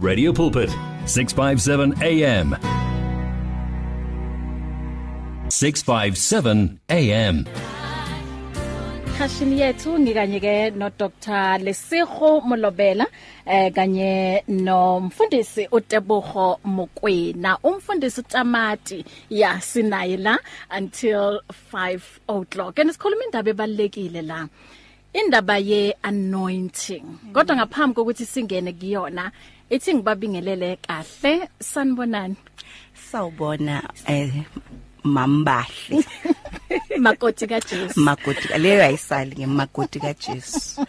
Radio 0.00 0.32
Pulpit 0.32 0.70
657 1.06 2.00
AM 2.00 2.54
657 5.50 6.78
AM 6.88 7.44
Khashini 9.18 9.58
yethu 9.60 9.98
ngikanye 9.98 10.40
ke 10.40 10.76
no 10.76 10.90
Dr 10.90 11.58
Lesego 11.58 12.40
Molobela 12.46 13.06
eh 13.44 13.72
kanye 13.74 14.44
no 14.46 15.00
mfundisi 15.00 15.66
uTebogo 15.72 16.60
Mokwena. 16.64 17.58
Umfundisi 17.64 18.20
uTamati 18.20 19.04
ya 19.30 19.60
sinaye 19.60 20.16
la 20.16 20.38
until 20.70 21.40
5 21.72 22.00
o'clock. 22.28 22.78
And 22.78 22.90
sikhuluma 22.90 23.24
indaba 23.24 23.50
ebalekile 23.50 24.22
la 24.22 24.48
indaba 25.12 25.58
ye 25.58 25.94
anointing 26.02 27.04
kodwa 27.32 27.56
ngaphambi 27.56 27.94
kokuthi 27.94 28.26
singene 28.26 28.72
kuyona 28.72 29.32
ithi 29.70 29.94
ngibabingelele 29.94 30.76
kahle 30.86 31.48
sanibonani? 31.60 32.36
Sawubona 33.10 33.76
eh 34.06 34.32
mambahle 35.04 36.04
makoti 36.98 37.46
kaJesu 37.46 38.00
makoti 38.00 38.48
leyo 38.58 38.82
ayisali 38.84 39.36
ngemakoti 39.36 40.00
kaJesu 40.00 40.86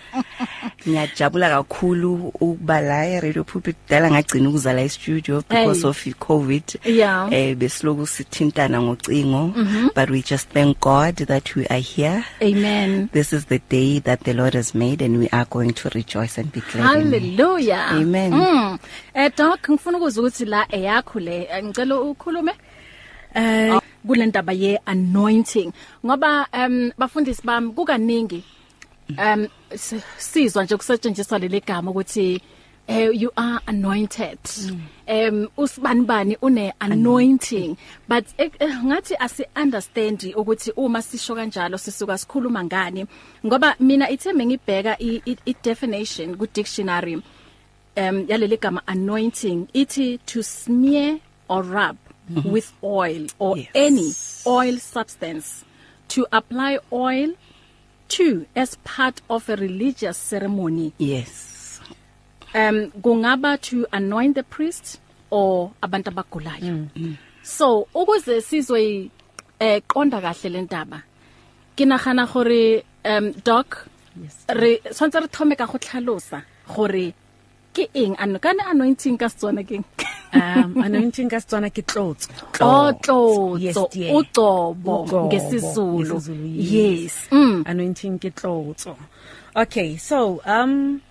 ngiyajabula 0.88 1.50
kakhulu 1.50 2.14
ukuba 2.34 2.81
la 2.81 3.08
e-radio 3.08 3.44
pulpit 3.44 3.76
dala 3.90 4.12
ngagcina 4.12 4.50
ukuzala 4.50 4.81
e-studio 4.81 5.44
because 5.50 5.81
Hey. 5.81 5.90
of 5.90 6.08
i-covid 6.08 6.64
Yeah. 6.86 7.34
eh 7.34 7.55
besiloku 7.55 8.08
sithintana 8.08 8.81
ngocingo 8.81 9.53
Mm-hmm. 9.55 9.90
but 9.95 10.09
we 10.09 10.22
just 10.22 10.50
thank 10.50 10.80
God 10.80 11.16
that 11.16 11.55
we 11.55 11.66
are 11.67 11.80
here 11.81 12.23
amen 12.41 13.09
this 13.14 13.34
is 13.34 13.45
the 13.45 13.59
day 13.70 14.00
that 14.00 14.20
the 14.23 14.34
Lord 14.34 14.53
has 14.53 14.76
made 14.76 15.02
and 15.05 15.20
we 15.20 15.28
are 15.31 15.45
going 15.45 15.73
to 15.73 15.89
rejoice 15.89 16.38
and 16.38 16.52
be 16.52 16.62
glad 16.62 17.02
in 17.02 17.14
it. 17.14 17.22
Hallelujah. 17.22 17.88
Amen. 17.91 18.31
Mm. 18.34 18.80
Eh 19.14 19.31
doc 19.38 19.70
ngifuna 19.70 19.98
ukuzwa 19.98 20.23
ukuthi 20.23 20.45
la 20.45 20.66
eyakho 20.76 21.20
le 21.20 21.41
eh, 21.52 21.64
ngicela 21.64 21.95
ukhulume 22.02 22.52
eh 23.35 23.80
kulendaba 24.08 24.53
ye 24.53 24.80
anointing 24.85 25.72
ngoba 26.05 26.47
em 26.52 26.91
bafundisi 26.97 27.41
bami 27.45 27.71
kukaningi 27.73 28.44
s- 29.71 29.95
sizwa 30.17 30.63
nje 30.63 30.77
kusetshenziswa 30.77 31.39
leli 31.39 31.59
gama 31.61 31.91
ukuthi 31.91 32.41
eh 32.88 33.09
you 33.13 33.30
are 33.36 33.59
anointed. 33.67 34.39
Em 35.05 35.47
usibani 35.58 36.05
bani 36.05 36.38
une 36.41 36.73
anointing. 36.80 37.77
But 38.08 38.25
eh, 38.38 38.49
ngathi 38.86 39.16
asi 39.19 39.45
understand 39.55 40.19
ukuthi 40.36 40.71
uma 40.75 41.02
sisho 41.02 41.36
kanjalo 41.36 41.77
sisuka 41.77 42.17
sikhuluma 42.17 42.64
ngani. 42.64 43.05
Ngoba 43.45 43.75
mina 43.80 44.09
ithembe 44.09 44.45
ngibheka 44.45 44.97
i, 44.99 45.21
i, 45.25 45.38
i 45.45 45.53
definition 45.64 46.36
ku 46.36 46.47
dictionary 46.53 47.16
um 47.97 48.25
yaleli 48.27 48.58
gama 48.58 48.81
anointing 48.88 49.67
ithi 49.73 50.17
to 50.25 50.41
smear 50.41 51.19
or 51.47 51.61
rub. 51.64 51.97
Mm 52.30 52.35
-hmm. 52.41 52.52
with 52.52 52.69
oil 52.83 53.27
or 53.39 53.58
Yes. 53.58 53.67
any 53.73 54.09
oil 54.45 54.77
substance 54.80 55.66
to 56.08 56.25
apply 56.31 56.80
oil 56.91 57.30
to 58.08 58.45
as 58.55 58.77
part 58.83 59.21
of 59.30 59.49
a 59.49 59.55
religious 59.55 60.17
ceremony 60.30 60.94
yes 60.97 61.81
um 62.55 62.91
kungaba 63.03 63.58
to 63.61 63.86
anoint 63.91 64.36
the 64.36 64.44
priest 64.44 64.99
or 65.31 65.71
abantu 65.81 66.09
abagulayo 66.09 66.73
mm 66.73 66.89
-hmm. 66.95 67.13
so 67.44 67.88
ukuze 67.94 68.41
sizwe 68.41 69.09
eh 69.59 69.81
qonda 69.88 70.21
kahle 70.21 70.49
lentaba 70.49 71.02
kinagana 71.75 72.25
gore 72.25 72.83
um 73.05 73.33
doc 73.45 73.86
Yes. 74.23 74.45
re 74.49 74.81
swantse 74.91 75.19
re 75.19 75.27
thome 75.27 75.55
ka 75.55 75.66
go 75.66 75.77
tlhalosa 75.77 76.41
gore 76.75 77.14
ke 77.80 77.88
eng? 77.95 78.16
Ano 78.19 78.39
kana 78.39 78.67
anointing 78.75 79.16
ka 79.16 79.31
Setswana 79.31 79.63
ke 79.63 79.80
eng? 79.80 79.88
um 80.35 80.83
anointing 80.83 81.30
ka 81.31 81.39
Setswana 81.39 81.72
ke 81.72 81.81
tlotso. 81.88 82.27
O 82.59 82.91
tlotso. 82.99 83.55
Yes, 83.59 83.75
dear. 83.91 84.11
ucobo 84.11 85.08
Uqobo, 85.08 85.31
ngesizulu. 85.31 86.19
Ngesizulu, 86.19 86.47
yes. 86.59 87.15
Mm. 87.31 87.64
Anointing 87.64 88.15
ke 88.20 88.30
tlotso. 88.36 88.95
Okay 89.55 89.95
so 89.98 90.42
um 90.45 91.02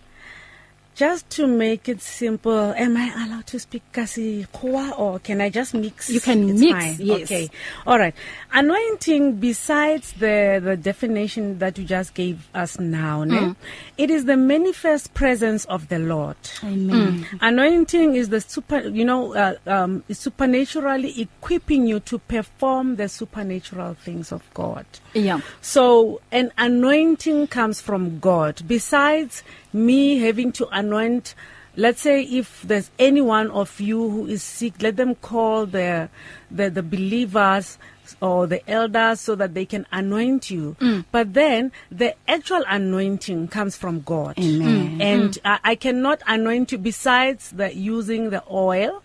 just 0.99 1.31
to 1.31 1.47
make 1.47 1.89
it 1.89 2.03
simple 2.03 2.75
am 2.75 2.97
i 2.97 3.07
allowed 3.23 3.47
to 3.47 3.55
speak 3.55 3.87
kasi 3.95 4.43
khoa 4.51 4.91
or 4.99 5.19
can 5.23 5.41
i 5.41 5.49
just 5.49 5.73
mix? 5.75 6.11
You 6.11 6.21
can 6.21 6.51
it's 6.51 6.61
mix, 6.61 6.75
fine. 6.75 6.97
yes. 6.99 7.23
okay. 7.23 7.51
All 7.87 7.99
right. 7.99 8.15
Anointing 8.53 9.37
besides 9.37 10.13
the 10.15 10.61
the 10.63 10.77
definition 10.77 11.59
that 11.59 11.77
you 11.79 11.85
just 11.85 12.15
gave 12.15 12.49
us 12.55 12.79
now 12.79 13.25
mm. 13.25 13.31
ne? 13.31 13.55
it 13.97 14.11
is 14.11 14.25
the 14.25 14.37
manifest 14.37 15.13
presence 15.15 15.65
of 15.67 15.89
the 15.89 15.99
lord 15.99 16.37
amen 16.65 17.27
Anointing 17.41 18.15
is 18.15 18.29
the 18.29 18.41
super, 18.41 18.81
you 18.81 19.05
know, 19.05 19.35
uh, 19.35 19.55
um, 19.67 20.03
supernaturally 20.11 21.21
equipping 21.21 21.87
you 21.87 22.01
to 22.01 22.19
perform 22.19 22.97
the 22.97 23.09
supernatural 23.09 23.95
things 23.95 24.33
of 24.33 24.43
God. 24.55 24.87
yeah 25.15 25.41
So, 25.61 26.21
an 26.33 26.53
anointing 26.59 27.49
comes 27.49 27.81
from 27.81 28.19
God. 28.19 28.63
Besides 28.67 29.43
me 29.73 30.19
having 30.19 30.53
to 30.53 30.69
anoint, 30.69 31.35
let's 31.77 32.01
say 32.01 32.23
if 32.23 32.63
there's 32.63 32.91
any 32.99 33.21
one 33.21 33.51
of 33.51 33.81
you 33.81 34.09
who 34.11 34.27
is 34.27 34.43
sick, 34.43 34.75
let 34.83 34.97
them 34.97 35.15
call 35.15 35.67
the 35.67 36.09
the, 36.51 36.71
the 36.71 36.83
believers 36.83 37.79
or 38.21 38.47
the 38.47 38.69
elders 38.71 39.21
so 39.21 39.35
that 39.37 39.55
they 39.55 39.65
can 39.67 39.87
anoint 39.93 40.51
you. 40.51 40.77
Mm. 40.81 41.05
But 41.13 41.35
then 41.35 41.73
the 41.91 42.15
actual 42.29 42.65
anointing 42.69 43.49
comes 43.49 43.77
from 43.77 44.01
God. 44.03 44.39
Amen. 44.39 44.99
Mm. 44.99 45.03
And 45.03 45.31
mm. 45.31 45.41
I, 45.45 45.59
I 45.65 45.75
cannot 45.75 46.23
anoint 46.27 46.73
you 46.73 46.79
besides 46.79 47.51
the 47.51 47.75
using 47.75 48.31
the 48.31 48.43
oil. 48.51 49.03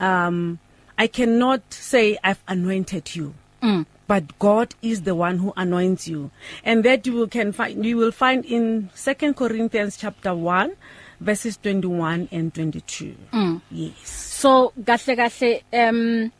Um, 0.00 0.58
I 0.98 1.06
cannot 1.06 1.62
say 1.72 2.18
I've 2.22 2.42
anointed 2.48 3.14
you. 3.16 3.34
mm. 3.62 3.86
but 4.06 4.38
God 4.38 4.74
is 4.82 5.02
the 5.02 5.14
one 5.14 5.38
who 5.38 5.52
anoints 5.56 6.06
you 6.06 6.30
and 6.62 6.84
that 6.84 7.06
you 7.06 7.14
will 7.14 7.26
can 7.26 7.52
find 7.52 7.84
you 7.84 7.96
will 7.96 8.12
find 8.12 8.44
in 8.44 8.90
2 8.94 9.32
Corinthians 9.34 9.96
chapter 9.96 10.34
1 10.34 10.72
verses 11.20 11.56
21 11.62 12.28
and 12.30 12.52
22 12.54 13.16
Mm. 13.32 13.62
yes 13.70 13.96
so 14.42 14.72
kahle 14.84 15.16
kahle 15.16 15.62
um 15.72 16.30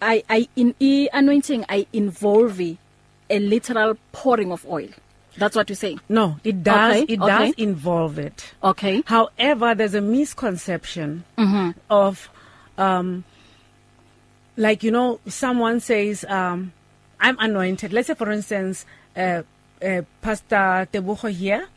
i 0.00 0.22
i 0.28 0.48
in 0.56 0.74
e 0.80 1.08
anointing 1.12 1.64
i 1.68 1.86
involve 1.92 2.60
a 2.60 3.38
literal 3.38 3.96
pouring 4.12 4.52
of 4.52 4.64
oil. 4.66 4.88
That's 5.36 5.54
what 5.54 5.68
you're 5.68 5.76
saying? 5.76 6.00
No 6.08 6.36
it 6.44 6.62
does 6.64 7.02
Okay, 7.02 7.12
it 7.12 7.20
okay. 7.20 7.28
does 7.46 7.54
involve 7.54 8.18
it. 8.18 8.52
Okay. 8.62 9.02
However 9.06 9.74
there's 9.74 9.94
a 9.94 10.00
misconception 10.00 11.24
mhm 11.36 11.74
of 11.90 12.28
um 12.76 13.24
like 14.56 14.82
you 14.82 14.90
know 14.90 15.20
someone 15.26 15.80
says 15.80 16.24
um 16.28 16.72
I'm 17.20 17.36
anointed. 17.38 17.92
Let's 17.92 18.06
say 18.08 18.14
for 18.14 18.30
instance 18.30 18.86
uh, 19.16 19.42
uh 19.82 20.02
pastor 20.22 20.88
Tebogo 20.92 21.30
here 21.30 21.68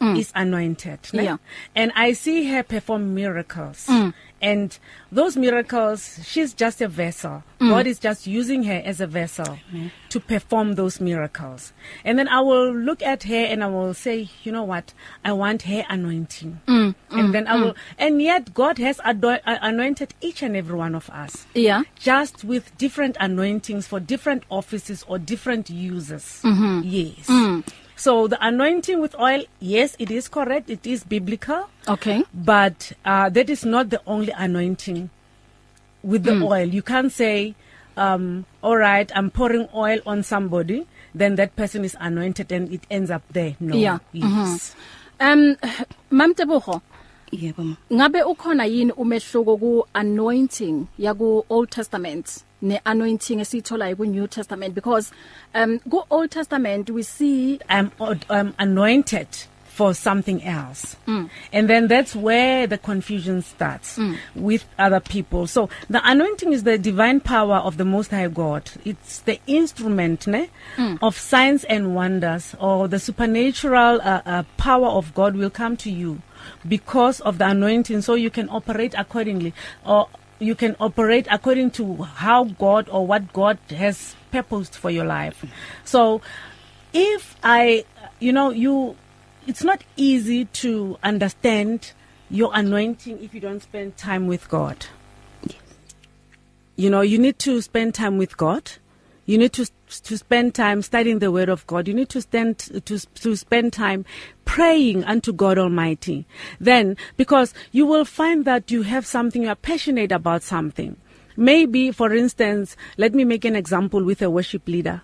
mm. 0.00 0.18
is 0.18 0.32
anointed? 0.34 0.98
Yeah. 1.12 1.36
and 1.74 1.92
I 1.94 2.12
see 2.12 2.46
her 2.52 2.62
perform 2.62 3.14
miracles 3.14 3.86
Mm. 3.88 4.14
and 4.42 4.78
those 5.12 5.36
miracles 5.36 6.18
she's 6.24 6.54
just 6.54 6.80
a 6.80 6.88
vessel 6.88 7.42
mm. 7.60 7.68
God 7.68 7.86
is 7.86 7.98
just 7.98 8.26
using 8.26 8.62
her 8.64 8.80
as 8.84 9.00
a 9.00 9.06
vessel 9.06 9.58
mm. 9.72 9.90
to 10.08 10.20
perform 10.20 10.74
those 10.74 11.00
miracles 11.00 11.72
and 12.04 12.18
then 12.18 12.28
I 12.28 12.40
will 12.40 12.74
look 12.74 13.02
at 13.02 13.24
her 13.24 13.44
and 13.52 13.62
I 13.62 13.66
will 13.66 13.92
say 13.94 14.28
you 14.42 14.52
know 14.52 14.62
what 14.64 14.94
I 15.24 15.32
want 15.32 15.62
her 15.62 15.84
anointing 15.88 16.60
mm, 16.66 16.94
and 17.10 17.34
then 17.34 17.46
I 17.46 17.56
will 17.56 17.74
and 17.98 18.22
yet 18.22 18.54
God 18.54 18.78
has 18.78 19.00
uh, 19.04 19.14
anointed 19.44 20.14
each 20.20 20.42
and 20.42 20.56
every 20.56 20.76
one 20.76 20.94
of 20.94 21.10
us 21.10 21.46
yeah 21.54 21.82
just 21.98 22.42
with 22.44 22.76
different 22.78 23.16
anointings 23.20 23.86
for 23.86 24.00
different 24.00 24.44
offices 24.48 25.04
or 25.08 25.18
different 25.18 25.68
uses 25.70 26.40
Mhm. 26.44 26.82
yes 26.84 27.26
Mm. 27.28 27.64
So 28.00 28.26
the 28.26 28.38
anointing 28.40 28.98
with 28.98 29.14
oil 29.20 29.44
yes 29.60 29.94
it 29.98 30.10
is 30.10 30.26
correct 30.26 30.70
it 30.70 30.86
is 30.86 31.04
biblical. 31.04 31.68
Okay. 31.86 32.24
But 32.32 32.92
uh 33.04 33.28
that 33.28 33.50
is 33.50 33.64
not 33.64 33.90
the 33.90 34.00
only 34.06 34.32
anointing 34.32 35.10
with 36.02 36.24
the 36.24 36.32
mm. 36.32 36.48
oil. 36.48 36.64
You 36.66 36.80
can't 36.80 37.12
say 37.12 37.54
um 37.98 38.46
all 38.62 38.76
right 38.78 39.10
i'm 39.14 39.30
pouring 39.30 39.68
oil 39.74 39.98
on 40.06 40.22
somebody 40.22 40.86
then 41.14 41.34
that 41.36 41.56
person 41.56 41.84
is 41.84 41.94
anointed 42.00 42.50
and 42.52 42.72
it 42.72 42.80
ends 42.90 43.10
up 43.10 43.22
there. 43.30 43.54
No. 43.60 43.76
Yeah. 43.76 43.98
yes. 44.14 44.74
Um 45.20 45.56
mamtebogo 46.10 46.80
yebo 47.32 47.64
ma. 47.64 47.76
ngabe 47.92 48.22
ukhona 48.22 48.64
yini 48.64 48.92
umehluko 48.92 49.58
ku 49.58 49.84
anointing 49.94 50.86
yaku 50.98 51.44
Old 51.48 51.70
Testament 51.70 52.44
ne 52.62 52.80
anointing 52.84 53.40
esitholayo 53.40 53.96
ku 53.96 54.04
New 54.04 54.26
Testament 54.26 54.74
because 54.74 55.12
um 55.54 55.78
ku 55.90 56.02
Old 56.10 56.30
Testament 56.30 56.90
we 56.90 57.02
see 57.02 57.60
I'm 57.68 57.90
I'm 58.28 58.54
anointed 58.58 59.28
for 59.80 59.94
something 59.94 60.44
else. 60.44 60.94
Mm. 61.06 61.30
And 61.54 61.70
then 61.70 61.88
that's 61.88 62.14
where 62.14 62.66
the 62.66 62.76
confusion 62.76 63.40
starts 63.40 63.96
mm. 63.96 64.18
with 64.34 64.66
other 64.78 65.00
people. 65.00 65.46
So 65.46 65.70
the 65.88 66.02
anointing 66.04 66.52
is 66.52 66.64
the 66.64 66.76
divine 66.76 67.20
power 67.20 67.56
of 67.56 67.78
the 67.78 67.86
most 67.86 68.10
high 68.10 68.28
God. 68.28 68.70
It's 68.84 69.20
the 69.20 69.40
instrument 69.46 70.26
ne, 70.26 70.50
mm. 70.76 70.98
of 71.00 71.16
signs 71.16 71.64
and 71.64 71.94
wonders 71.94 72.54
or 72.60 72.88
the 72.88 72.98
supernatural 72.98 74.02
uh, 74.02 74.20
uh, 74.26 74.42
power 74.58 74.88
of 74.88 75.14
God 75.14 75.34
will 75.34 75.48
come 75.48 75.78
to 75.78 75.90
you 75.90 76.20
because 76.68 77.20
of 77.20 77.38
the 77.38 77.48
anointing 77.48 78.02
so 78.02 78.14
you 78.14 78.30
can 78.30 78.48
operate 78.48 78.94
accordingly 78.96 79.54
or 79.84 80.08
you 80.38 80.54
can 80.54 80.74
operate 80.80 81.26
according 81.30 81.70
to 81.70 82.02
how 82.02 82.44
God 82.44 82.88
or 82.88 83.06
what 83.06 83.32
God 83.32 83.58
has 83.70 84.16
purposed 84.30 84.76
for 84.76 84.90
your 84.90 85.04
life. 85.04 85.44
So 85.84 86.22
if 86.92 87.36
I 87.42 87.84
you 88.18 88.32
know 88.32 88.50
you 88.50 88.96
it's 89.46 89.64
not 89.64 89.82
easy 89.96 90.44
to 90.44 90.98
understand 91.02 91.92
your 92.30 92.52
anointing 92.54 93.22
if 93.22 93.34
you 93.34 93.40
don't 93.40 93.62
spend 93.62 93.96
time 93.96 94.26
with 94.26 94.48
God. 94.48 94.86
You 96.76 96.88
know, 96.88 97.00
you 97.00 97.18
need 97.18 97.38
to 97.40 97.60
spend 97.60 97.94
time 97.94 98.16
with 98.16 98.36
God. 98.36 98.72
You 99.26 99.38
need 99.38 99.52
to 99.54 99.70
to 100.04 100.18
spend 100.18 100.54
time 100.54 100.82
studying 100.82 101.18
the 101.18 101.30
word 101.30 101.48
of 101.48 101.66
God. 101.66 101.88
You 101.88 101.94
need 101.94 102.08
to 102.10 102.20
stand 102.20 102.58
to 102.58 102.80
to 102.80 103.36
spend 103.36 103.72
time 103.72 104.04
praying 104.44 105.04
unto 105.04 105.32
God 105.32 105.58
Almighty. 105.58 106.26
Then 106.58 106.96
because 107.16 107.54
you 107.72 107.86
will 107.86 108.04
find 108.04 108.44
that 108.44 108.70
you 108.70 108.82
have 108.82 109.06
something 109.06 109.42
you 109.42 109.48
are 109.48 109.54
passionate 109.54 110.12
about 110.12 110.42
something. 110.42 110.96
Maybe 111.36 111.90
for 111.90 112.12
instance, 112.14 112.76
let 112.96 113.14
me 113.14 113.24
make 113.24 113.44
an 113.44 113.56
example 113.56 114.02
with 114.02 114.22
a 114.22 114.30
worship 114.30 114.66
leader. 114.66 115.02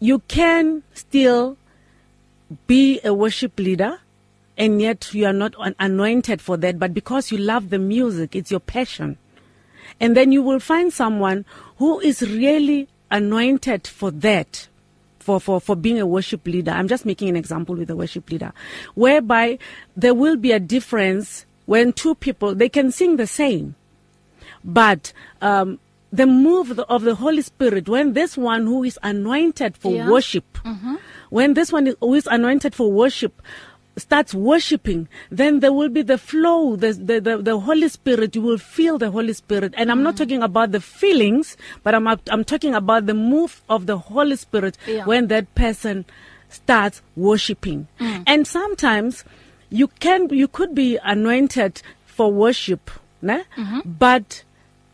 You 0.00 0.20
can 0.28 0.82
still 0.94 1.56
be 2.66 3.00
a 3.04 3.12
worship 3.12 3.58
leader 3.58 3.98
and 4.56 4.80
yet 4.82 5.14
you 5.14 5.24
are 5.24 5.32
not 5.32 5.54
anointed 5.78 6.40
for 6.40 6.56
that 6.56 6.78
but 6.78 6.92
because 6.94 7.30
you 7.30 7.38
love 7.38 7.70
the 7.70 7.78
music 7.78 8.34
it's 8.34 8.50
your 8.50 8.60
passion 8.60 9.16
and 10.00 10.16
then 10.16 10.32
you 10.32 10.42
will 10.42 10.60
find 10.60 10.92
someone 10.92 11.44
who 11.78 12.00
is 12.00 12.22
really 12.22 12.88
anointed 13.10 13.86
for 13.86 14.10
that 14.10 14.68
for 15.18 15.40
for 15.40 15.60
for 15.60 15.76
being 15.76 15.98
a 15.98 16.06
worship 16.06 16.46
leader 16.46 16.70
i'm 16.70 16.88
just 16.88 17.04
making 17.06 17.28
an 17.28 17.36
example 17.36 17.74
with 17.74 17.90
a 17.90 17.96
worship 17.96 18.30
leader 18.30 18.52
whereby 18.94 19.58
there 19.96 20.14
will 20.14 20.36
be 20.36 20.52
a 20.52 20.60
difference 20.60 21.44
when 21.66 21.92
two 21.92 22.14
people 22.14 22.54
they 22.54 22.68
can 22.68 22.90
sing 22.90 23.16
the 23.16 23.26
same 23.26 23.74
but 24.64 25.12
um 25.42 25.78
the 26.10 26.26
move 26.26 26.70
of 26.70 26.76
the, 26.76 26.86
of 26.86 27.02
the 27.02 27.14
holy 27.14 27.42
spirit 27.42 27.86
when 27.88 28.14
this 28.14 28.36
one 28.38 28.64
who 28.66 28.82
is 28.82 28.98
anointed 29.02 29.76
for 29.76 29.92
Yeah. 29.92 30.08
worship 30.10 30.44
Mhm. 30.64 30.98
when 31.30 31.52
this 31.54 31.70
one 31.70 31.86
is, 31.86 31.96
who 32.00 32.14
is 32.14 32.26
anointed 32.26 32.74
for 32.74 32.90
worship 32.90 33.42
starts 33.98 34.34
worshiping 34.34 35.08
then 35.30 35.60
there 35.60 35.72
will 35.72 35.88
be 35.88 36.02
the 36.02 36.18
flow 36.18 36.76
the, 36.76 36.92
the 36.92 37.20
the 37.20 37.38
the 37.38 37.58
holy 37.58 37.88
spirit 37.88 38.34
you 38.34 38.42
will 38.42 38.58
feel 38.58 38.98
the 38.98 39.10
holy 39.10 39.32
spirit 39.32 39.72
and 39.76 39.90
i'm 39.90 40.00
mm. 40.00 40.04
not 40.04 40.16
talking 40.16 40.42
about 40.42 40.72
the 40.72 40.80
feelings 40.80 41.56
but 41.82 41.94
i'm 41.94 42.06
i'm 42.06 42.44
talking 42.44 42.74
about 42.74 43.06
the 43.06 43.14
move 43.14 43.62
of 43.68 43.86
the 43.86 43.98
holy 43.98 44.36
spirit 44.36 44.76
Yeah. 44.86 45.04
when 45.04 45.28
that 45.28 45.54
person 45.54 46.04
starts 46.48 47.02
worshiping 47.16 47.88
mm. 48.00 48.24
and 48.26 48.46
sometimes 48.46 49.24
you 49.70 49.88
can 49.88 50.28
you 50.30 50.48
could 50.48 50.74
be 50.74 50.98
anointed 51.02 51.82
for 52.06 52.32
worship 52.32 52.90
ne 53.22 53.44
mm-hmm. 53.56 53.80
but 53.84 54.44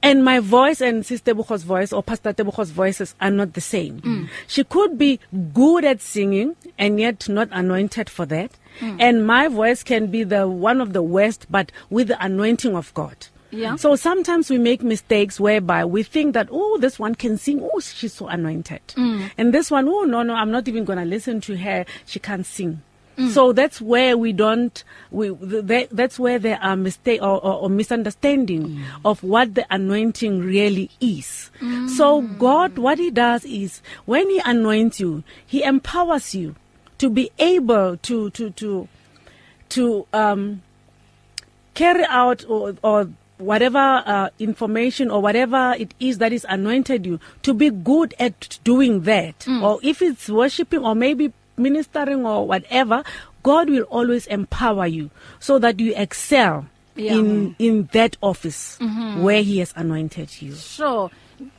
and 0.04 0.24
my 0.24 0.38
voice 0.40 0.80
and 0.80 1.04
Sister 1.04 1.34
Bucho's 1.34 1.62
voice 1.62 1.92
or 1.92 2.02
Pastor 2.02 2.32
Tebucho's 2.32 2.70
voices 2.70 3.14
are 3.20 3.30
not 3.30 3.54
the 3.54 3.60
same. 3.60 4.00
Mm. 4.02 4.28
She 4.46 4.62
could 4.64 4.98
be 4.98 5.18
good 5.52 5.84
at 5.84 6.00
singing 6.00 6.56
and 6.78 7.00
yet 7.00 7.28
not 7.28 7.48
anointed 7.52 8.10
for 8.10 8.26
that. 8.26 8.52
Mm. 8.80 8.96
And 9.00 9.26
my 9.26 9.48
voice 9.48 9.82
can 9.82 10.08
be 10.08 10.22
the 10.22 10.46
one 10.46 10.80
of 10.80 10.92
the 10.92 11.02
worst 11.02 11.46
but 11.50 11.72
with 11.90 12.08
the 12.08 12.24
anointing 12.24 12.76
of 12.76 12.92
God. 12.94 13.16
Yeah. 13.50 13.76
So 13.76 13.94
sometimes 13.96 14.50
we 14.50 14.58
make 14.58 14.82
mistakes 14.82 15.38
whereby 15.40 15.84
we 15.84 16.02
think 16.02 16.34
that 16.34 16.48
oh 16.50 16.78
this 16.78 16.98
one 16.98 17.14
can 17.14 17.38
sing 17.38 17.60
oh 17.62 17.80
she's 17.80 18.12
so 18.12 18.26
anointed. 18.26 18.82
Mm. 18.88 19.30
And 19.38 19.54
this 19.54 19.70
one 19.70 19.88
oh 19.88 20.02
no 20.02 20.22
no 20.22 20.34
I'm 20.34 20.50
not 20.50 20.68
even 20.68 20.84
going 20.84 20.98
to 20.98 21.04
listen 21.04 21.40
to 21.42 21.56
her 21.56 21.84
she 22.04 22.18
can't 22.18 22.44
sing. 22.44 22.82
Mm. 23.16 23.30
So 23.30 23.52
that's 23.52 23.80
where 23.80 24.16
we 24.16 24.32
don't 24.32 24.82
we 25.10 25.28
that, 25.30 25.88
that's 25.90 26.18
where 26.18 26.38
there 26.38 26.58
are 26.60 26.76
mistake 26.76 27.22
or, 27.22 27.44
or, 27.44 27.62
or 27.62 27.70
misunderstanding 27.70 28.68
mm. 28.68 28.84
of 29.04 29.22
what 29.22 29.54
the 29.54 29.66
anointing 29.70 30.40
really 30.40 30.90
is. 31.00 31.50
Mm. 31.60 31.88
So 31.90 32.22
God 32.22 32.78
what 32.78 32.98
he 32.98 33.10
does 33.10 33.44
is 33.44 33.82
when 34.04 34.28
he 34.30 34.40
anoints 34.44 35.00
you 35.00 35.22
he 35.46 35.62
empowers 35.62 36.34
you 36.34 36.56
to 36.98 37.10
be 37.10 37.30
able 37.38 37.96
to 37.98 38.30
to 38.30 38.50
to 38.50 38.88
to 39.70 40.06
um 40.12 40.62
carry 41.74 42.04
out 42.08 42.44
or 42.48 42.74
or 42.82 43.08
whatever 43.38 44.02
uh, 44.06 44.30
information 44.38 45.10
or 45.10 45.20
whatever 45.20 45.74
it 45.76 45.92
is 45.98 46.18
that 46.18 46.32
is 46.32 46.46
anointed 46.48 47.04
you 47.04 47.18
to 47.42 47.52
be 47.52 47.68
good 47.68 48.14
at 48.18 48.58
doing 48.62 49.02
that 49.02 49.38
mm. 49.40 49.62
or 49.62 49.80
if 49.82 50.00
it's 50.00 50.28
worshiping 50.28 50.84
or 50.84 50.94
maybe 50.94 51.32
ministering 51.56 52.26
or 52.26 52.46
whatever 52.46 53.04
God 53.42 53.70
will 53.70 53.84
always 53.90 54.26
empower 54.26 54.86
you 54.86 55.10
so 55.38 55.58
that 55.58 55.80
you 55.80 55.92
excel 55.96 56.66
yeah. 56.96 57.14
in 57.14 57.54
in 57.58 57.88
that 57.92 58.16
office 58.20 58.78
mm 58.80 58.88
-hmm. 58.88 59.22
where 59.22 59.42
he 59.42 59.58
has 59.58 59.72
anointed 59.76 60.28
you 60.42 60.54
sure 60.56 61.10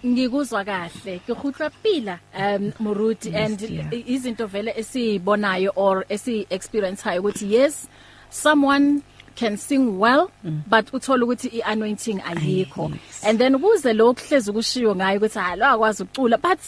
ngikuzwa 0.06 0.66
kahle 0.66 1.22
ngihutla 1.30 1.70
pila 1.70 2.20
um 2.40 2.72
Muruti 2.80 3.32
yes, 3.32 3.36
and 3.36 3.62
yeah. 3.62 4.10
izinto 4.10 4.48
vele 4.48 4.74
esibonayo 4.78 5.72
or 5.76 6.06
esi 6.10 6.48
experience 6.50 7.04
hayo 7.04 7.22
ukuthi 7.22 7.54
yes 7.54 7.88
someone 8.30 9.02
can 9.36 9.58
sing 9.58 10.00
well 10.00 10.30
mm. 10.44 10.62
but 10.68 10.94
uthola 10.94 11.26
ukuthi 11.26 11.48
ianointing 11.48 12.22
ayikho 12.26 12.92
and 13.24 13.40
then 13.40 13.60
kuze 13.60 13.94
lokuhlezi 13.94 14.52
kushiwo 14.52 14.96
ngayo 14.96 15.18
ukuthi 15.18 15.40
ha 15.40 15.56
lo 15.56 15.66
akwazi 15.66 16.04
ukucula 16.04 16.38
but 16.38 16.60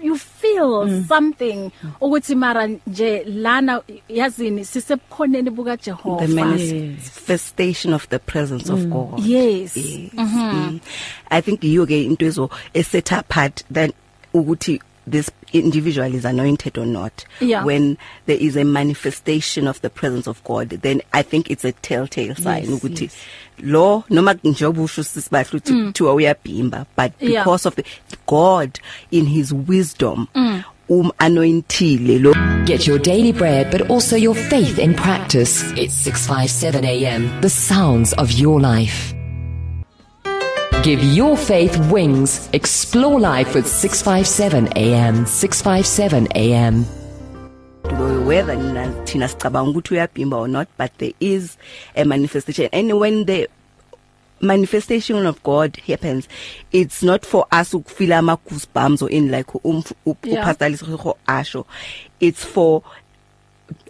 you 0.00 0.16
feel 0.16 0.86
mm. 0.86 1.04
something 1.08 1.70
ukuthi 2.00 2.34
mara 2.34 2.66
nje 2.66 3.24
lana 3.24 3.82
yazini 4.08 4.64
sisebukhoneni 4.64 5.50
buka 5.50 5.76
Jehova 5.76 6.26
the 6.26 6.34
manifestation 6.34 7.94
of 7.94 8.08
the 8.08 8.18
presence 8.18 8.72
mm. 8.72 8.74
of 8.74 8.86
God 8.86 9.26
yes, 9.26 9.76
yes. 9.76 10.10
Mm 10.12 10.26
-hmm. 10.26 10.54
mm. 10.54 10.80
i 11.30 11.42
think 11.42 11.64
you 11.64 11.86
ke 11.86 12.02
into 12.02 12.26
ezo 12.26 12.50
set 12.90 13.12
apart 13.12 13.64
then 13.72 13.92
ukuthi 14.34 14.80
this 15.10 15.30
individual 15.52 16.14
is 16.14 16.24
anointed 16.24 16.78
or 16.78 16.86
not 16.86 17.24
yeah. 17.40 17.64
when 17.64 17.96
there 18.26 18.38
is 18.38 18.56
a 18.56 18.64
manifestation 18.64 19.68
of 19.68 19.80
the 19.80 19.90
presence 19.90 20.26
of 20.26 20.42
God 20.44 20.68
then 20.68 21.00
i 21.12 21.22
think 21.22 21.50
it's 21.50 21.64
a 21.64 21.72
telltale 21.72 22.34
sign 22.34 22.66
ukuthi 22.66 23.02
yes, 23.02 23.14
yes. 23.58 23.66
lo 23.66 24.04
noma 24.10 24.34
njengoba 24.44 24.82
usho 24.82 25.04
sisibahlu 25.04 25.48
ukuthi 25.48 25.72
mm. 25.72 25.86
kuthiwa 25.86 26.14
uyabhimba 26.14 26.86
but 26.96 27.12
because 27.18 27.64
yeah. 27.64 27.66
of 27.66 27.74
the 27.74 27.84
God 28.26 28.78
in 29.10 29.26
his 29.26 29.54
wisdom 29.68 30.26
mm. 30.34 30.62
um 30.88 31.10
anointile 31.18 32.18
lo 32.18 32.34
Get 32.66 32.86
your 32.86 32.98
daily 32.98 33.32
bread 33.32 33.70
but 33.70 33.90
also 33.90 34.16
your 34.16 34.34
faith 34.34 34.80
in 34.80 34.92
practice. 34.94 35.62
It's 35.76 35.94
657 35.94 36.84
AM. 36.84 37.40
The 37.40 37.48
sounds 37.48 38.12
of 38.14 38.32
your 38.32 38.60
life. 38.60 39.15
Give 40.82 41.02
your 41.02 41.36
faith 41.36 41.76
wings. 41.90 42.48
Explore 42.52 43.18
life 43.18 43.54
with 43.54 43.66
657 43.66 44.68
AM. 44.76 45.26
657 45.26 46.28
AM. 46.34 46.84
whether 48.26 48.56
thina 49.04 49.28
sicabanga 49.28 49.70
ukuthi 49.70 49.94
uyabhimba 49.94 50.36
or 50.36 50.48
not 50.48 50.66
but 50.76 50.90
there 50.98 51.12
is 51.20 51.56
a 51.94 52.04
manifestation 52.04 52.68
and 52.72 52.98
when 52.98 53.24
the 53.26 53.48
manifestation 54.40 55.24
of 55.24 55.40
God 55.44 55.76
happens 55.86 56.26
it's 56.72 57.04
not 57.04 57.24
for 57.24 57.46
us 57.52 57.72
ukufeel 57.74 58.12
ama 58.12 58.36
goosebumps 58.38 59.02
or 59.02 59.08
in 59.10 59.30
like 59.30 59.54
um 59.64 59.84
Yeah. 60.24 60.42
upastor 60.42 60.68
Lisego 60.68 61.16
asho 61.28 61.64
it's 62.18 62.44
for 62.44 62.82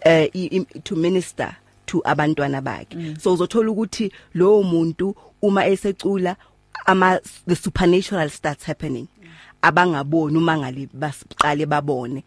uh, 0.05 0.26
i- 0.35 0.50
i- 0.52 0.78
to 0.85 0.95
minister 0.95 1.57
to 1.87 2.02
abantwana 2.05 2.61
bakhe 2.62 3.19
so 3.19 3.33
uzothola 3.33 3.71
ukuthi 3.71 4.12
lo 4.35 4.62
muntu 4.62 5.14
uma 5.43 5.64
esecula 5.66 6.37
ama 6.87 7.21
the 7.47 7.56
supernatural 7.56 8.28
starts 8.30 8.64
happening. 8.64 9.09
Abangaboni 9.62 10.37
uma 10.37 10.56
ngale 10.56 10.88
basiqale 10.88 11.66
babone. 11.66 12.23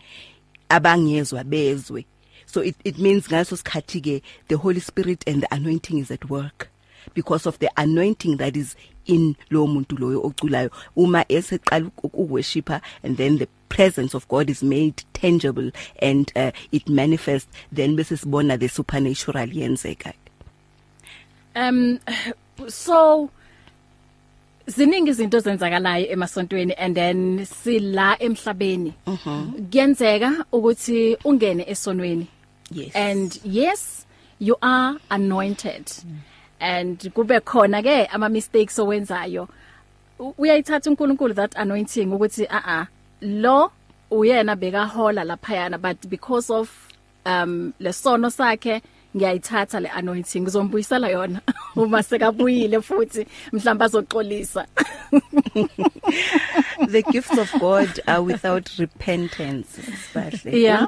Abangezwa 0.69 1.43
bezwe. 1.43 2.05
So 2.45 2.61
it 2.61 2.75
it 2.83 2.97
means 2.97 3.27
ngaso 3.27 3.61
sikhathi 3.61 4.01
ke 4.01 4.23
the 4.47 4.57
holy 4.57 4.79
spirit 4.79 5.23
and 5.27 5.43
the 5.43 5.53
anointing 5.53 5.99
is 5.99 6.11
at 6.11 6.29
work. 6.29 6.69
Because 7.13 7.45
of 7.45 7.59
the 7.59 7.69
anointing 7.77 8.37
that 8.37 8.57
is 8.57 8.75
in 9.05 9.35
lo 9.49 9.67
muntu 9.67 9.97
loyo 9.97 10.23
oculayo. 10.23 10.71
Uma 10.95 11.25
eseqala 11.29 11.91
ukuworshipa 12.03 12.81
and 13.03 13.17
then 13.17 13.37
the 13.37 13.47
presence 13.69 14.13
of 14.13 14.27
God 14.27 14.49
is 14.49 14.63
made 14.63 15.03
tangible 15.13 15.71
and 15.99 16.31
uh, 16.35 16.51
it 16.71 16.89
manifests 16.89 17.49
then 17.71 17.95
bese 17.95 18.17
sibona 18.17 18.59
the 18.59 18.67
supernatural 18.67 19.47
yenzeka. 19.47 20.13
Um 21.55 21.99
so 22.67 23.31
ziningi 24.69 25.09
izinto 25.09 25.39
zenzakalayo 25.39 26.07
emasontweni 26.13 26.73
and 26.77 26.95
then 26.95 27.45
sila 27.45 28.17
emhlabeni. 28.19 28.93
Kuyenzeka 29.71 30.45
ukuthi 30.51 31.17
ungene 31.25 31.65
esonweni. 31.69 32.27
Yes. 32.71 32.95
And 32.95 33.39
yes 33.43 34.05
you 34.39 34.55
are 34.61 34.97
anointed. 35.09 35.85
Mm. 35.85 36.17
and 36.59 36.99
kube 37.13 37.39
khona 37.41 37.81
ke 37.81 38.13
ama 38.13 38.29
mistakes 38.29 38.79
owenzayo. 38.79 39.47
Uyayithatha 40.19 40.89
uNkulunkulu 40.89 41.35
that 41.35 41.55
anointing 41.55 42.11
ukuthi 42.11 42.45
a 42.49 42.61
a 42.65 42.87
lo 43.21 43.71
uyena 44.11 44.55
bekahola 44.55 45.23
lapha 45.23 45.55
yana 45.55 45.81
but 45.81 46.09
because 46.09 46.49
of 46.49 46.87
um 47.25 47.73
lesono 47.79 48.29
sakhe 48.29 48.81
ngiyayithatha 49.19 49.79
le 49.79 49.89
anointing 49.89 50.41
ngizombuyisela 50.43 51.09
yona. 51.09 51.41
Uma 51.75 52.03
sekabuyile 52.03 52.81
futhi 52.81 53.27
mhlamba 53.53 53.85
azoxolisa. 53.85 54.65
The 56.87 57.03
gifts 57.11 57.37
of 57.37 57.51
God 57.59 57.99
are 58.07 58.21
without 58.21 58.69
repentance 58.79 59.77
sibahle. 59.77 60.53
Yeah. 60.53 60.87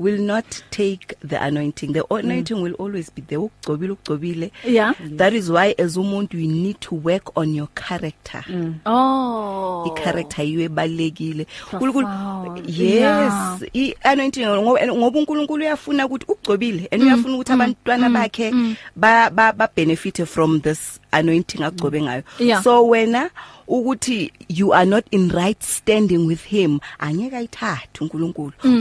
uNkulunkulu 0.00 0.10
will 0.10 0.18
not 0.20 0.44
take 0.70 1.14
the 1.28 1.36
anointing 1.36 1.92
the 1.92 2.02
anointing 2.10 2.56
mm. 2.56 2.62
will 2.62 2.74
always 2.78 3.10
be 3.14 3.22
there 3.22 3.38
ukugcobile 3.40 3.90
ukugcobile 3.92 4.50
Yeah. 4.64 4.94
that 5.16 5.32
is 5.34 5.50
why 5.50 5.74
as 5.78 5.96
umuntu 5.96 6.38
you 6.38 6.48
need 6.52 6.80
to 6.80 6.94
work 6.94 7.36
on 7.38 7.54
your 7.54 7.68
character 7.74 8.44
mm. 8.48 8.74
oh 8.86 9.84
i-character 9.86 10.44
yiyo 10.44 10.60
ebalekile 10.62 11.46
Profound. 11.70 12.68
yes 12.68 12.78
Yeah. 13.00 13.58
i-anointing 13.74 14.46
ngoba 14.46 14.86
ngoba 14.86 15.18
uNkulunkulu 15.18 15.62
uyafuna 15.64 16.06
ukuthi 16.06 16.26
ugcobile 16.28 16.88
and 16.90 17.02
uyafuna 17.02 17.34
ukuthi 17.34 17.52
Mm. 17.52 17.60
abantwana 17.60 18.10
bakhe 18.10 18.52
ba 18.96 19.30
ba 19.30 19.52
ba 19.52 19.68
benefit 19.76 20.24
from 20.26 20.60
this 20.60 21.00
anointing 21.12 21.62
agcobe 21.62 22.02
ngayo 22.02 22.22
Yeah. 22.38 22.62
so 22.62 22.86
wena 22.86 23.30
ukuthi 23.68 24.32
you 24.48 24.74
are 24.74 24.86
not 24.86 25.04
in 25.10 25.30
right 25.30 25.62
standing 25.62 26.26
with 26.26 26.44
him 26.44 26.80
angeke 26.98 27.36
ayithathe 27.36 28.00
uNkulunkulu 28.00 28.52
Mm. 28.64 28.80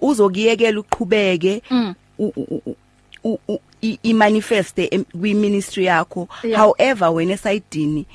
Uzo 0.00 0.10
uzokiyekela 0.26 0.80
uqhubeke 0.80 1.62
u- 3.24 3.58
i 4.02 4.12
manifeste 4.14 5.04
kwi 5.20 5.34
ministry 5.34 5.84
yakho. 5.84 6.28
Yeah. 6.44 6.58
however 6.60 7.08
wena 7.08 7.32
esayidini 7.34 8.06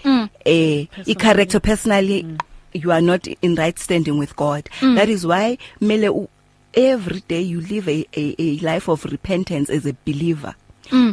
eh 0.45 0.87
i 1.05 1.15
character 1.15 1.61
personally 1.61 2.25
you 2.73 2.91
are 2.91 3.01
not 3.01 3.27
in 3.41 3.55
right 3.55 3.79
standing 3.79 4.17
with 4.19 4.35
God. 4.35 4.69
That 4.81 5.09
is 5.09 5.25
why 5.25 5.57
mele 5.81 6.27
every 6.73 7.23
day 7.27 7.41
you 7.41 7.61
live 7.61 7.87
a, 7.87 8.05
a 8.13 8.35
a 8.37 8.57
life 8.73 8.89
of 8.91 9.05
repentance 9.05 9.69
as 9.69 9.85
a 9.85 9.93
believer. 10.05 10.53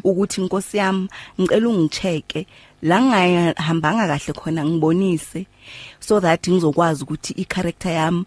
Ukuthi 0.04 0.40
inkosi 0.40 0.76
yami 0.76 1.08
ngicela 1.40 1.68
ungicheke 1.68 2.46
la 2.82 3.00
ngihambanga 3.00 4.06
kahle 4.06 4.32
khona 4.34 4.64
ngibonise 4.64 5.46
so 6.00 6.20
that 6.20 6.48
ngizokwazi 6.48 7.04
ukuthi 7.04 7.34
i 7.36 7.44
character 7.44 7.92
yami 7.92 8.24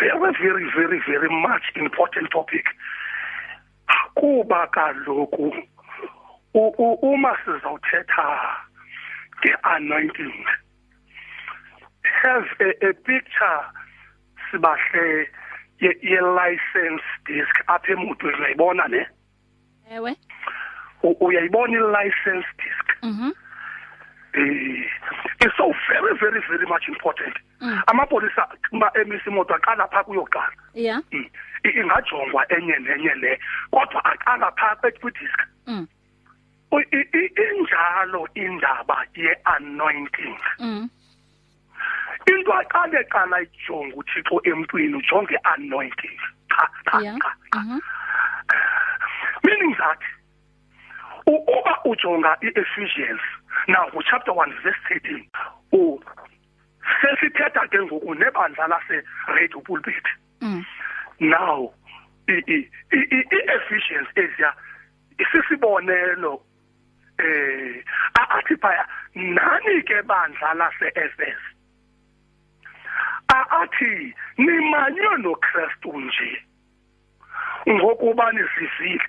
Very 0.00 0.32
very 0.42 0.64
very 0.76 0.98
very 1.06 1.28
much 1.28 1.62
important 1.76 2.30
topic. 2.30 2.64
Kuba 4.14 4.66
kaloku 4.66 5.52
u- 6.54 6.74
u- 6.78 6.98
uma 7.02 7.36
sizawuthetha 7.44 8.56
nge-anointing 9.40 10.32
have 12.22 12.46
a, 12.60 12.70
a 12.88 12.92
picture 12.94 13.60
sibahle 14.50 15.26
ye, 15.80 15.90
ye 16.02 16.20
license 16.20 17.02
disc. 17.26 17.54
Apha 17.68 17.92
emotweni 17.92 18.36
uyayibona 18.38 18.88
ne? 18.88 19.06
Ewe. 19.90 20.16
Uyayibona 21.02 21.72
i-license 21.78 22.46
disc? 22.58 22.86
Mhm. 23.02 23.32
Eh 24.32 24.84
it's 25.42 25.56
so 25.56 25.72
very 25.88 26.14
very 26.20 26.40
very 26.48 26.66
much 26.66 26.86
important. 26.88 27.34
Amapolisa 27.88 28.46
uma 28.72 28.90
emisa 28.94 29.26
imoto 29.30 29.54
aqala 29.54 29.88
pha 29.90 30.04
kuyoqala. 30.04 30.52
Yeah. 30.74 31.00
Mm. 31.12 31.26
I- 31.64 31.80
ingajongwa 31.80 32.44
enye 32.52 32.78
nenye 32.78 33.14
le 33.20 33.38
kodwa 33.72 34.04
aqala 34.04 34.52
pha 34.56 34.76
kwedisk 35.00 35.40
mm. 35.66 35.86
I- 36.72 37.08
i- 37.12 37.32
injalo 37.34 38.28
indaba 38.34 39.04
ye-anointing. 39.16 40.38
Mm. 40.60 40.88
Into 42.26 42.50
aqale 42.52 43.04
qala 43.10 43.40
ijonga 43.42 43.94
uthixo 43.96 44.40
emntwini 44.44 44.94
ujonge 44.94 45.36
anointing. 45.44 46.18
Cha 46.50 46.68
cha 46.84 46.98
cha 47.22 47.34
mhm 47.60 47.80
meaning 49.44 49.74
that 49.78 49.98
u- 51.26 51.44
uba 51.48 51.74
ujonga 51.84 52.36
i-Ephesians 52.42 53.20
now 53.68 53.88
ku 53.90 54.02
chapter 54.02 54.32
1 54.32 54.52
verse 54.62 54.76
13 54.88 55.24
u 55.72 56.00
sesithetha 57.00 57.66
ke 57.70 57.78
ngoku 57.86 58.14
nebandla 58.14 58.68
lase 58.68 59.02
radio 59.28 59.60
pulpit 59.60 60.04
mm. 60.40 60.64
Now 61.20 61.72
i-Ephesians 62.28 64.08
eziya 64.16 64.52
isisibonelo 65.18 66.42
eh 67.18 67.84
athi 68.14 68.56
phaya 68.56 68.84
nani 69.14 69.82
ke 69.82 70.02
bandla 70.02 70.54
lase 70.54 70.88
Efes 70.94 71.38
A- 71.38 71.59
athi 73.50 74.14
nimanywe 74.38 75.16
noKristu 75.18 76.00
nje. 76.00 76.42
Ngokuba 77.68 78.32
nisizile 78.32 79.04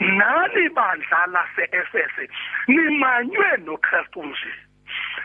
nani 0.00 0.68
bandla 0.68 1.26
lase-efese 1.26 2.28
nimanywe 2.68 3.56
noKristu 3.56 4.22
nje. 4.26 4.54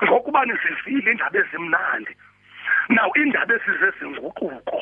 Ngokuba 0.03 0.45
nisivile 0.45 1.11
indaba 1.11 1.39
ezimnandi? 1.39 2.15
Now 2.89 3.11
indaba 3.15 3.53
ezizezinguquko 3.55 4.81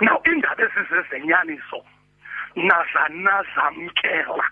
now 0.00 0.20
indaba 0.24 0.62
ezizezenyaniso 0.64 1.84
nazanazamkela 2.56 4.44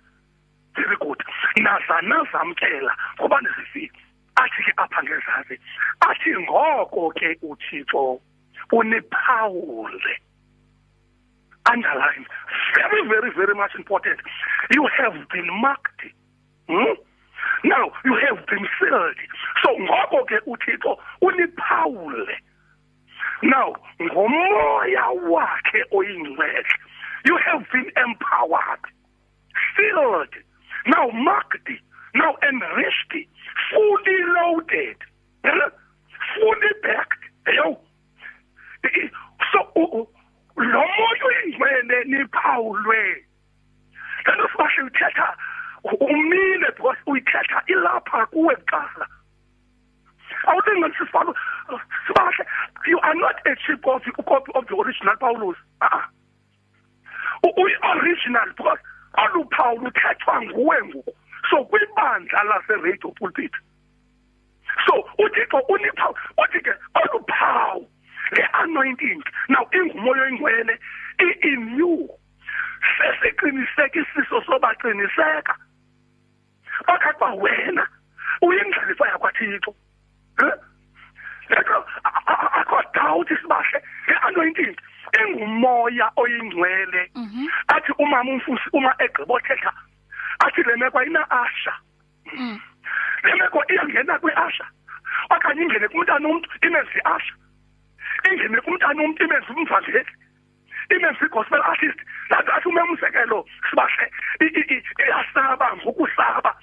very 0.76 0.96
good. 1.00 1.22
Nazanazamkela 1.56 2.96
ngoba 3.18 3.40
nisivile 3.40 4.03
athi 4.36 4.62
ke 4.66 4.72
apha 4.76 5.02
ngezantsi 5.02 5.58
athi 6.00 6.30
ngoko 6.44 7.10
ke 7.14 7.38
uthixo 7.42 8.20
uniphawule 8.72 10.14
underline 11.70 12.26
very 12.74 13.08
very 13.08 13.30
very 13.34 13.54
much 13.54 13.74
important. 13.74 14.20
You 14.70 14.88
have 14.98 15.14
been 15.32 15.48
marked 15.60 16.02
hmm? 16.68 16.94
now 17.64 17.84
you 18.04 18.14
have 18.26 18.46
been 18.46 18.66
sealed. 18.78 19.18
So 19.62 19.70
ngoko 19.78 20.26
ke 20.28 20.38
uthixo 20.46 20.98
uniphawule 21.22 22.36
now 23.42 23.74
ngomoya 24.00 25.06
wakhe 25.30 25.80
oyingcwele 25.92 26.64
you 27.26 27.38
have 27.44 27.64
been 27.72 27.90
empowered 27.96 28.84
filled 29.76 30.34
now 30.86 31.08
marked 31.10 31.68
now 32.14 32.36
enriched 32.42 33.14
fully 33.70 34.18
loaded. 34.36 34.96
Yabona? 35.44 35.70
fully 36.34 36.72
backed 36.82 37.24
yo. 37.54 37.78
So 39.52 39.60
u- 39.76 39.92
u- 39.98 40.08
lo 40.56 40.80
moya 40.96 41.24
uyingcwele 41.26 42.04
niphawulwe 42.04 43.24
kanti 44.24 44.42
sibahle 44.52 44.82
uthetha 44.82 45.36
umile 46.00 46.70
because 46.76 46.98
uyithetha 47.06 47.62
ilapha 47.66 48.26
kuwe 48.26 48.56
kuqala 48.56 49.06
awulinga 50.46 50.90
sifalo 50.98 51.34
sibahle 52.06 52.44
you 52.86 52.98
are 53.00 53.14
not 53.14 53.36
a 53.46 53.54
cheap 53.56 53.82
copy 53.82 54.10
copy 54.10 54.52
of 54.54 54.66
the 54.66 54.76
original 54.76 55.16
Paulus. 55.16 55.56
Ah 55.80 56.08
uyi 57.56 57.74
original 57.96 58.46
because 58.56 58.78
aluphawu 59.12 59.78
luthethwa 59.84 60.42
nguwe 60.42 60.84
ngoku 60.84 61.12
so 61.50 61.64
kwibandla 61.64 62.42
lase 62.44 62.74
radio 62.82 63.10
pulpit. 63.10 63.52
So 64.86 65.08
uthixo 65.18 65.58
uniphawu 65.68 66.14
uthi 66.38 66.60
ke 66.60 66.72
oluphawu 66.94 67.86
le 68.32 68.48
anointing 68.52 69.22
now 69.48 69.66
ingumoya 69.72 70.22
oyingcwele 70.22 70.78
in 71.42 71.76
you 71.78 72.08
sesiqinisekisiso 72.98 74.42
sobaqiniseka. 74.46 75.54
Bakhathi 76.86 77.38
wena 77.38 77.86
uyindlalifa 78.42 79.08
yakwathixo. 79.08 79.74
Lekho 81.50 81.84
akho 82.04 82.82
doubt 82.94 83.28
sibahle 83.28 83.82
le-anointing 84.08 84.76
ingumoya 85.20 86.10
oyingcwele. 86.16 87.10
Athi 87.68 87.92
umama 87.98 88.32
umfusi 88.32 88.68
uma 88.72 88.94
egqibothetha 88.98 89.72
athi 90.38 90.62
le 90.62 90.76
meko 90.76 90.98
ayina-asha 90.98 91.74
le 93.24 93.34
meko 93.34 93.64
iyangena 93.68 94.18
kwi-asha. 94.18 94.66
Okanye 95.30 95.62
ingene 95.62 95.88
kumntana 95.88 96.28
womntu 96.28 96.48
imenze 96.66 96.98
i-asha. 96.98 97.34
Ingene 98.30 98.60
kumntana 98.60 99.02
womntu 99.02 99.24
imenze 99.24 99.52
umvangeli 99.52 100.12
imenze 100.90 101.24
i-gospel 101.24 101.62
artist. 101.62 101.98
Lanto 102.30 102.52
athi 102.52 102.68
ume 102.68 102.82
umzekelo 102.82 103.46
sibahle 103.70 104.10
iyasaba 104.98 105.76
ngokusaba 105.76 106.54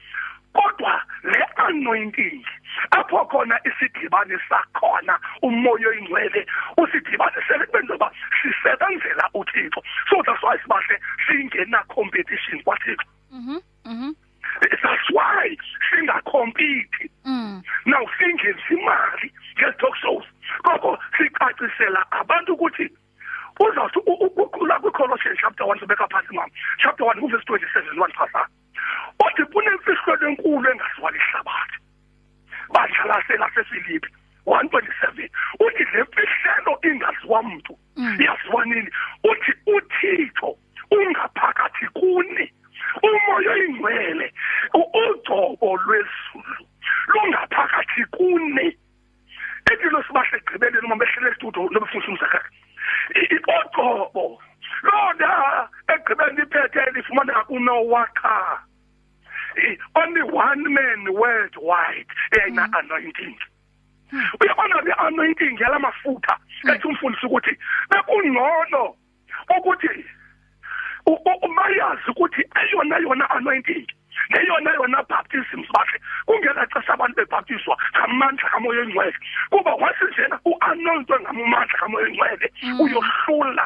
kodwa 0.53 1.01
le 1.23 1.43
anointing 1.55 2.45
apho 2.91 3.25
khona 3.25 3.59
isidibane 3.65 4.37
sakhona 4.49 5.19
umoya 5.41 5.87
oyingcwele 5.89 6.45
usidibanisele 6.77 7.65
kube 7.65 7.81
ntoba 7.81 8.11
sisebenzela 8.41 9.29
uthixo. 9.33 9.81
So 10.09 10.21
that's 10.25 10.43
why 10.43 10.57
sibahle 10.57 10.99
singena 11.27 11.83
competition 11.87 12.61
kwathixo. 12.63 13.20
That's 14.83 15.09
why 15.13 15.55
singacompete 15.89 17.09
now 17.85 18.03
singenzi 18.19 18.73
imali 18.73 19.31
nge-talk 19.57 19.95
shows 20.01 20.25
koko 20.63 20.97
sicacisela 21.17 22.05
abantu 22.11 22.53
ukuthi 22.53 22.89
uzawuthi 23.59 23.99
u- 23.99 24.19
u- 24.25 24.43
uqula 24.43 24.79
kwi-colossians 24.79 25.39
chapter 25.41 25.65
one 25.67 25.79
sobeka 25.79 26.07
phantsi 26.07 26.33
mama 26.35 26.51
chapter 26.81 27.05
one 27.05 27.19
kuvesi 27.21 27.45
twenty 27.45 27.65
seven 27.73 27.99
one 27.99 28.11
phasa. 28.13 28.47
Uthi 29.19 29.43
kunemfihlelo 29.53 30.27
enkulu 30.29 30.69
engaziwa 30.71 31.11
lihlabathi 31.11 31.77
one 34.45 34.69
twenty 34.69 34.91
seven 35.01 35.29
uthi 35.59 35.83
le 35.93 36.03
mfihlelo 36.03 36.79
ingaziwa 36.83 37.43
mntu 37.43 37.77
yaziwa 38.25 38.65
nini? 38.65 38.89
Uthi 39.23 39.53
uthixo 39.67 40.57
ungaphakathi 40.91 41.87
kuni. 41.93 42.51
Umoya 43.03 43.51
oyingcwele 43.51 44.33
ugcobo 44.73 45.77
lwezulu 45.85 46.65
lungaphakathi 47.07 48.03
kuni 48.15 48.77
impilo 49.71 50.03
sibahle 50.03 50.37
egqibeleni 50.37 50.85
uma 50.85 50.95
behlele 50.95 51.29
estudio 51.31 51.69
nobefundisa 51.71 52.11
umzekelo 52.11 52.49
ugcobo 53.57 54.41
lona 54.83 55.29
egqibeleni 55.93 56.41
iphethe 56.43 56.91
lifumaneka 56.95 57.43
kunowakha 57.43 58.37
only 59.95 60.21
one 60.21 60.63
man 60.73 61.13
worldwide 61.13 62.07
eyayina 62.31 62.69
anointing. 62.73 63.37
Uyabona 64.39 64.81
le 64.81 64.93
anointing 64.93 65.59
yala 65.59 65.79
mafutha 65.79 66.37
ethi 66.73 66.87
umfundisi 66.87 67.25
ukuthi 67.25 67.57
bekungcono 67.89 68.95
20 73.51 73.85
ngeyona 74.31 74.71
yona 74.73 75.03
baptisms 75.09 75.67
bakhe 75.75 75.97
kungela 76.25 76.65
xesha 76.71 76.93
abantu 76.93 77.15
bebhaptiswa 77.15 77.75
ngamandla 77.95 78.49
kamoya 78.49 78.81
engcwele. 78.83 79.17
Kuba 79.49 79.71
wasinjena 79.75 80.39
uanointwe 80.45 81.19
ngamandla 81.19 81.77
kamoya 81.79 82.07
engcwele 82.07 82.47
mm. 82.63 82.79
uyohlula 82.81 83.65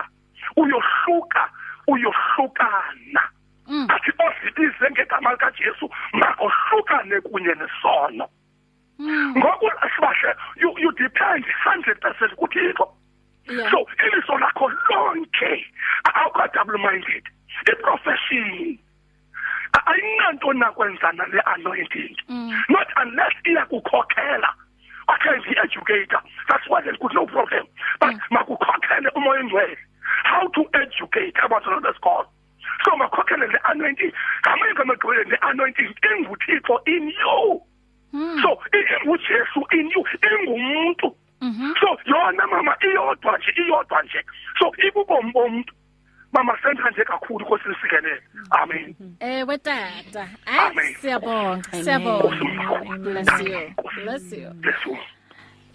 siyabonga 51.99 52.05
siyabonga 52.37 52.97
bless 53.03 53.39
you. 53.39 53.73
Bless 54.03 54.31
you. 54.31 54.49
Bless 54.61 54.85
you 54.85 54.97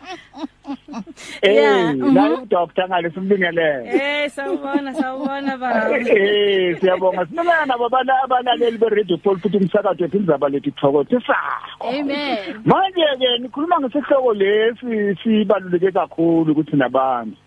eh 1.41 1.93
la 2.13 2.29
udoctor 2.41 2.87
ngale 2.87 3.09
simbingelele 3.09 3.89
Eh 3.89 4.29
sawubona 4.29 4.93
sawubona 4.93 5.57
baba. 5.57 5.97
eh 5.99 6.77
siyabonga. 6.79 7.25
Sinabana 7.25 7.65
nabo 7.65 7.85
abala- 7.89 8.21
abalaleli 8.23 8.77
be 8.77 8.89
radio 8.89 9.17
pulpit 9.17 9.55
umsakazo 9.55 10.03
wethu 10.03 10.17
indaba 10.17 10.49
lethu 10.49 10.71
thokothisa 10.71 11.35
Amen. 11.81 12.61
Manje 12.65 13.05
ke 13.19 13.39
nikhuluma 13.41 13.79
ngesihloko 13.79 14.33
lesi 14.33 15.17
sibaluleke 15.23 15.91
kakhulu 15.91 16.51
ukuthi 16.51 16.75
nabantu. 16.77 17.37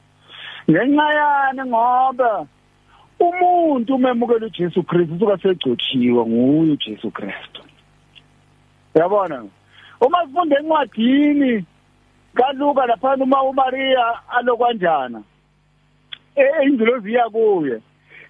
Ngenxa 0.71 1.07
yani 1.15 1.63
ngoba 1.71 2.47
umuntu 3.21 3.95
umemukela 3.95 4.47
uJesu 4.47 4.83
Kristu 4.83 5.15
usuka 5.15 5.39
segcotshiwe 5.39 6.27
nguye 6.27 6.73
uJesu 6.73 7.11
Kristu. 7.11 7.63
Yabona 8.95 9.45
uma 10.01 10.27
sifunde 10.27 10.57
encwadini 10.57 11.65
kaLuka 12.35 12.87
lapha 12.87 13.17
uma 13.17 13.43
uMaria 13.43 14.05
alokwanjana 14.29 15.23
eingilozi 16.37 17.15
yakuye 17.15 17.81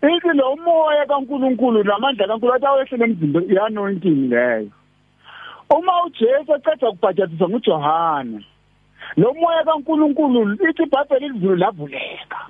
ithi 0.03 0.29
lo 0.35 0.57
moya 0.57 1.07
kaNkuluNkulu 1.07 1.85
namandla 1.85 2.27
kaNkulunkulu 2.27 2.55
atawehle 2.55 3.05
emzimbeni 3.05 3.53
i-anointing 3.53 4.31
leyo. 4.31 4.70
Uma 5.70 6.05
uJesu 6.05 6.55
eceda 6.55 6.88
ukubhajathiswa 6.88 7.48
nguJohana 7.48 8.40
lo 9.16 9.35
moya 9.35 9.64
kaNkuluNkulu 9.64 10.55
ithi 10.68 10.83
iBhayibheli 10.83 11.27
izulu 11.27 11.57
lavuleka 11.57 12.40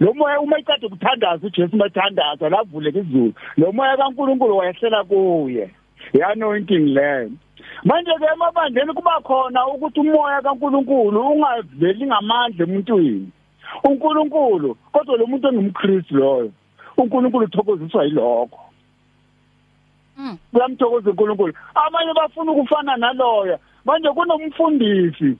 lo 0.00 0.14
moya 0.14 0.40
uma 0.40 0.58
icade 0.58 0.88
kuthandaza 0.88 1.46
uJesu 1.46 1.76
mathandaza 1.76 2.48
lavuleka 2.48 2.98
izulu 2.98 3.32
lo 3.56 3.72
moya 3.72 3.96
kaNkuluNkulu 3.96 4.56
wayehlela 4.56 5.04
kuye. 5.04 5.70
I-anointing 6.14 6.86
leyo. 6.94 7.30
Manje 7.84 8.10
ke 8.18 8.26
emabandleni 8.34 8.92
kuba 8.92 9.20
khona 9.20 9.66
ukuthi 9.66 10.00
umoya 10.00 10.42
kaNkuluNkulu 10.42 11.20
ungaveli 11.20 12.06
ngamandla 12.06 12.64
emuntwini. 12.64 13.30
uNkulunkulu 13.84 14.74
kodwa 14.92 15.16
lo 15.16 15.26
muntu 15.26 15.48
engumKristu 15.48 16.14
loyo 16.16 16.52
uNkulunkulu 16.96 17.44
uthokoziswa 17.44 18.04
yilokho. 18.04 18.60
Kuyamthokoza 20.52 21.10
uNkulunkulu. 21.10 21.54
Abanye 21.74 22.12
bafuna 22.14 22.52
ukufana 22.52 22.96
naloya 22.96 23.58
manje 23.84 24.08
kunomfundisi. 24.08 25.36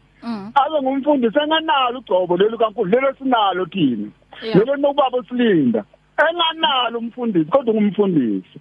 Abe 0.55 0.77
ngumfundisi 0.83 1.39
enganalo 1.39 1.99
ugcobo 1.99 2.37
lelo 2.37 2.59
kaNkulu 2.59 2.91
lelo 2.91 3.15
sinalo 3.19 3.67
thina 3.67 4.09
lelo 4.55 4.77
nobaba 4.77 5.19
silinda. 5.29 5.85
Enganalo 6.19 6.99
umfundisi 6.99 7.51
kodwa 7.51 7.75
ngumfundisi 7.75 8.59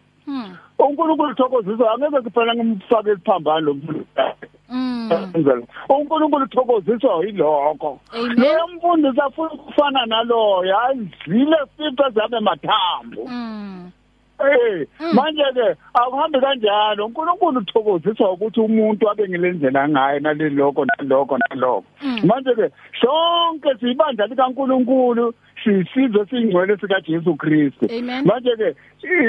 uNkulunkulu 0.80 1.32
uthokoziswa 1.32 1.94
angeke 1.94 2.22
kuphela 2.22 2.56
ngimfake 2.56 3.12
isiphambano 3.12 3.60
lo 3.66 3.74
mfundisi 3.74 4.06
enzela 5.36 5.64
uNkulunkulu 5.90 6.44
uthokoziswa 6.46 7.26
yilokho 7.26 8.00
lo 8.38 8.68
mfundisi 8.76 9.22
afuna 9.22 9.52
ukufana 9.52 10.06
naloya 10.06 10.82
azile 10.82 11.58
siphe 11.78 12.10
zabe 12.16 12.40
mathambo. 12.40 13.22
Eh 14.42 14.88
manje 15.14 15.44
ke 15.54 15.68
akuhambi 15.94 16.40
kanjalo. 16.40 17.06
uNkulunkulu 17.06 17.60
uthokoziswa 17.60 18.32
ukuthi 18.32 18.60
umuntu 18.60 19.10
abe 19.10 19.30
ngilendlela 19.30 19.90
ngaye 19.90 20.20
naleloko 20.20 20.86
naloko 20.86 21.38
naloko 21.38 21.84
manje 22.24 22.56
ke 22.56 22.72
sonke 23.02 23.70
sibandla 23.80 24.28
likaNkulunkulu 24.28 25.34
sisizwe 25.64 26.26
singcwele 26.30 26.78
sika 26.78 27.02
Jesu 27.02 27.36
Kristu 27.36 27.88
manje 28.26 28.56
ke 28.56 28.76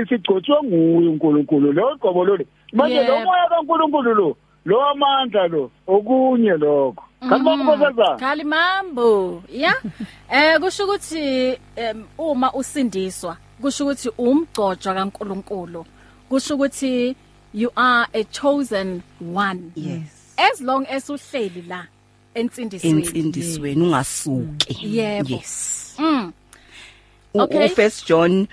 sigcotshwe 0.08 0.56
nguye 0.64 1.08
uNkulunkulu 1.08 1.72
lo 1.72 1.96
gqobo 1.96 2.24
lo 2.24 2.38
manje 2.72 3.02
lo 3.02 3.20
moya 3.24 3.48
kaNkulunkulu 3.48 4.14
lo 4.14 4.36
lo 4.64 4.80
amandla 4.90 5.48
lo 5.48 5.70
okunye 5.86 6.56
lokho. 6.56 7.04
Kanibona 7.28 7.62
ukuzazana 7.62 8.16
Kalimambo 8.16 9.42
yeah 9.48 9.74
eh 10.32 10.58
kusho 10.60 10.84
ukuthi 10.84 11.58
uma 12.18 12.52
usindiswa 12.52 13.36
kusho 13.62 13.84
ukuthi 13.84 14.08
umgcojwa 14.18 14.94
kaNkuluNkulu. 14.94 15.86
Kusho 16.28 16.54
ukuthi 16.54 17.16
you 17.54 17.70
are 17.76 18.06
a 18.12 18.24
chosen 18.24 19.02
one. 19.20 19.72
Yes. 19.74 20.34
As 20.38 20.60
long 20.60 20.86
as 20.86 21.08
uhleli 21.10 21.62
la 21.68 21.86
entsindisweni 22.34 23.02
insindisweni 23.02 23.82
ungasuki. 23.82 24.96
Yebo. 24.96 25.30
Yes. 25.30 25.94
Mm. 25.98 26.32
Okay. 27.34 27.68
first 27.68 28.06
john 28.06 28.48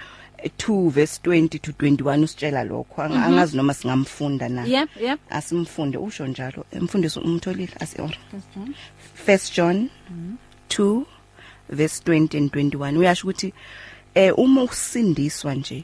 2 0.57 0.89
verse 0.89 1.19
20 1.23 1.59
to 1.59 1.71
21 1.71 2.23
usitshela 2.23 2.63
lokho. 2.63 3.01
Anga- 3.01 3.25
angazi 3.25 3.57
noma 3.57 3.73
singamfunda 3.73 4.49
na. 4.49 4.65
Yeah 4.65 4.87
yeah 5.01 5.17
asimfunde 5.29 5.97
usho 5.97 6.27
njalo. 6.27 6.65
Emfundisi 6.71 7.19
umtholile 7.19 7.73
asiora 7.79 8.17
first 9.13 9.55
john 9.55 9.89
2 10.69 11.05
verse 11.69 12.03
20 12.05 12.37
and 12.37 12.51
21 12.51 12.97
uyasho 12.97 13.27
ukuthi 13.27 13.53
eh 14.19 14.33
uma 14.37 14.63
usindiswa 14.63 15.55
nje 15.55 15.83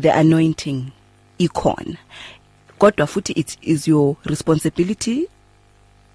the 0.00 0.12
anointing 0.12 0.84
ikhona. 1.38 1.96
Kodwa 2.78 3.06
futhi 3.06 3.32
it 3.32 3.58
is 3.62 3.88
your 3.88 4.16
responsibility 4.24 5.28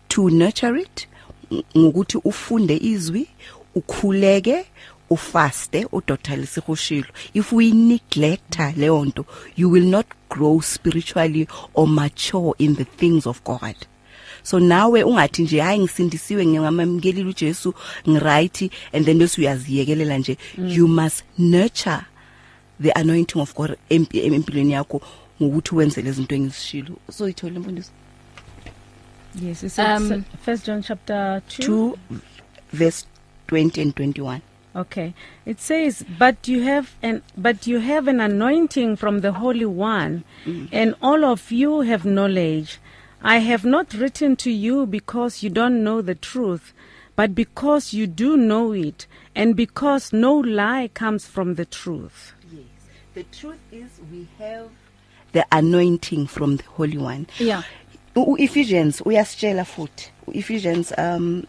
to 0.07 0.29
nurture 0.29 0.81
it 0.81 1.07
ng- 1.51 1.63
ngokuthi 1.77 2.17
ufunde 2.23 2.77
izwi 2.77 3.27
ukhuleke 3.75 4.65
ufaste 5.09 5.87
uDr 5.91 6.37
Lisihoshilo 6.37 7.07
if 7.33 7.51
we 7.53 7.71
neglect 7.71 8.59
leyo 8.77 9.05
nto 9.05 9.25
you 9.57 9.71
will 9.71 9.85
not 9.85 10.05
grow 10.29 10.61
spiritually 10.61 11.47
or 11.73 11.87
mature 11.87 12.53
in 12.57 12.75
the 12.75 12.85
things 12.85 13.27
of 13.27 13.43
God. 13.43 13.75
So 14.43 14.59
nawe 14.59 15.03
ungathi 15.03 15.41
nje 15.43 15.59
hayi 15.61 15.79
ngisindisiwe 15.79 16.45
ngamamkelile 16.45 17.29
uJesu 17.29 17.73
ngiright 18.09 18.61
and 18.93 19.05
then 19.05 19.17
bese 19.19 19.41
uyaziyekelela 19.41 20.17
nje 20.17 20.37
you 20.57 20.87
must 20.87 21.23
nurture 21.37 21.99
the 22.81 22.91
anointing 22.91 23.39
of 23.41 23.55
God 23.55 23.75
empi- 23.89 24.33
empilweni 24.33 24.71
yakho 24.73 25.01
ngokuthi 25.43 25.75
wenze 25.75 26.01
lezi 26.01 26.15
zinto 26.15 26.35
engizishilo 26.35 26.95
so 27.11 27.29
ithole 27.29 27.55
imfundiso 27.55 27.91
Yes, 29.41 29.63
it's 29.63 29.77
Um, 29.79 30.23
First 30.43 30.65
John 30.65 30.81
chapter 30.81 31.41
2. 31.47 31.63
2 31.63 31.95
verse 32.73 33.05
20 33.47 33.81
and 33.81 33.93
21 33.95 34.41
Okay. 34.75 35.13
It 35.45 35.59
says, 35.59 36.03
"But 36.19 36.47
you 36.47 36.61
have 36.63 36.87
an 37.01 37.21
but 37.37 37.67
you 37.67 37.79
have 37.79 38.07
an 38.07 38.19
anointing 38.21 38.95
from 38.97 39.21
the 39.21 39.31
Holy 39.31 39.65
One, 39.65 40.21
and 40.71 40.95
all 41.01 41.25
of 41.25 41.51
you 41.51 41.81
have 41.81 42.05
knowledge. 42.09 42.77
I 43.21 43.39
have 43.39 43.65
not 43.65 43.93
written 43.93 44.35
to 44.37 44.51
you 44.51 44.85
because 44.85 45.43
you 45.43 45.49
don't 45.49 45.83
know 45.83 46.01
the 46.01 46.15
truth, 46.15 46.73
but 47.15 47.35
because 47.35 47.93
you 47.93 48.07
do 48.07 48.37
know 48.37 48.71
it, 48.71 49.07
and 49.35 49.55
because 49.55 50.13
no 50.13 50.35
lie 50.35 50.89
comes 50.93 51.25
from 51.25 51.55
the 51.55 51.65
truth." 51.65 52.33
Yes. 52.51 52.63
The 53.13 53.23
truth 53.23 53.59
is 53.71 53.89
we 54.11 54.27
have 54.37 54.69
the 55.33 55.45
anointing 55.51 56.27
from 56.27 56.57
the 56.57 56.63
Holy 56.63 56.97
One. 56.97 57.27
yeah 57.39 57.63
U 58.15 58.35
Ephesians 58.37 59.01
uyasitshela 59.01 59.65
futhi. 59.65 60.09
Ephesians 60.33 60.91
um 60.97 61.45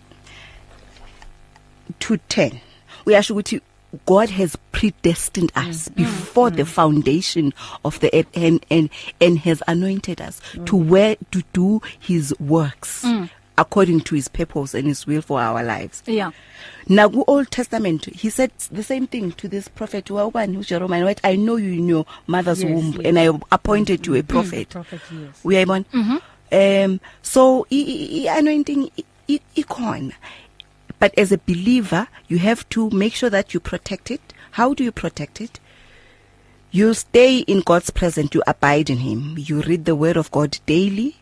2:10. 2.00 2.60
Uyasho 3.06 3.34
ukuthi 3.34 3.60
God 4.06 4.30
has 4.30 4.56
predestined 4.72 5.52
us 5.56 5.88
mm. 5.88 5.94
before 5.96 6.50
mm. 6.50 6.56
the 6.56 6.64
foundation 6.66 7.52
of 7.84 7.98
the 8.00 8.10
earth 8.14 8.28
and 8.34 8.64
and, 8.70 8.88
and 9.20 9.38
has 9.40 9.62
anointed 9.66 10.20
us 10.20 10.40
mm. 10.52 10.64
to 10.66 10.76
where 10.76 11.16
to 11.32 11.42
do 11.52 11.80
his 11.98 12.32
works 12.38 13.04
mm. 13.04 13.28
according 13.58 14.00
to 14.02 14.14
his 14.14 14.28
purpose 14.28 14.74
and 14.74 14.86
his 14.86 15.06
will 15.06 15.22
for 15.22 15.40
our 15.40 15.62
lives. 15.64 16.02
yeah 16.06 16.30
Now 16.88 17.08
ku 17.08 17.24
Old 17.26 17.50
Testament 17.50 18.06
he 18.06 18.30
said 18.30 18.50
the 18.70 18.82
same 18.82 19.06
thing 19.06 19.32
to 19.32 19.48
this 19.48 19.68
prophet 19.68 20.06
wabani 20.06 20.56
uJeremiah 20.58 21.04
what 21.04 21.20
I 21.24 21.36
know 21.36 21.56
you 21.56 21.72
in 21.72 21.88
your 21.88 22.06
mother's 22.26 22.62
Yes, 22.62 22.70
womb 22.72 22.92
yes. 22.94 23.06
and 23.06 23.18
I 23.18 23.26
appointed 23.52 24.06
you 24.06 24.14
a 24.16 24.22
prophet. 24.22 24.70
Prophet, 24.70 25.00
yes. 25.12 25.42
Uyayibona? 25.44 25.84
Um 26.52 27.00
so 27.22 27.66
i- 27.70 27.76
i 27.76 28.28
i- 28.28 28.38
anointing 28.38 28.90
ikhona. 29.56 30.12
But 31.00 31.18
as 31.18 31.32
a 31.32 31.38
believer 31.38 32.06
you 32.28 32.38
have 32.38 32.68
to 32.70 32.90
make 32.90 33.14
sure 33.14 33.30
that 33.30 33.52
you 33.52 33.58
protect 33.60 34.10
it. 34.10 34.20
How 34.52 34.74
do 34.74 34.84
you 34.84 34.92
protect 34.92 35.40
it? 35.40 35.58
You 36.70 36.94
stay 36.94 37.38
in 37.38 37.62
God's 37.62 37.90
presence, 37.90 38.32
you 38.32 38.42
abide 38.46 38.90
in 38.90 38.98
him. 38.98 39.34
You 39.36 39.60
read 39.62 39.86
the 39.86 39.96
word 39.96 40.16
of 40.16 40.30
God 40.30 40.58
daily. 40.66 41.16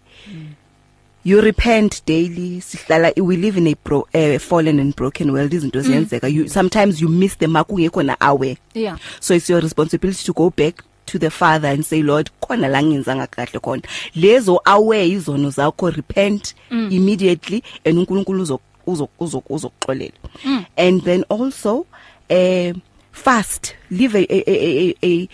you 1.24 1.40
repent 1.42 2.00
daily 2.06 2.60
sihlala 2.60 3.12
we 3.20 3.36
live 3.36 3.56
in 3.56 3.66
a 3.66 3.74
bro, 3.74 4.06
uh, 4.14 4.38
fallen 4.38 4.78
and 4.78 4.96
broken 4.96 5.32
world 5.32 5.52
izinto 5.52 5.80
ziyenzeka 5.80 6.32
you 6.32 6.48
sometimes 6.48 7.00
you 7.00 7.08
miss 7.08 7.36
the 7.36 7.46
mark 7.46 7.68
ungekho 7.68 8.02
na 8.02 8.16
aware 8.20 8.56
yeah 8.74 8.96
so 9.20 9.34
it's 9.34 9.50
your 9.50 9.60
responsibility 9.60 10.24
to 10.24 10.32
go 10.32 10.50
back 10.50 10.82
to 11.06 11.18
the 11.18 11.30
father 11.30 11.68
and 11.68 11.84
say 11.84 12.02
lord 12.02 12.30
khona 12.40 12.68
la 12.68 12.82
ngiyenzanga 12.82 13.26
kahle 13.26 13.60
khona 13.60 13.82
lezo 14.14 14.60
aware 14.64 15.08
izono 15.08 15.50
zakho 15.50 15.90
repent 15.90 16.54
mm. 16.70 16.92
immediately 16.92 17.62
and 17.84 17.98
uNkulunkulu 17.98 18.60
uzokuxolela 18.88 20.12
mm. 20.44 20.64
and 20.76 21.02
then 21.04 21.24
also 21.28 21.86
eh 22.28 22.74
fast 23.12 23.74
live 23.90 24.14
a 24.18 24.26
a 24.30 24.42
a 24.46 24.94
a, 25.02 25.28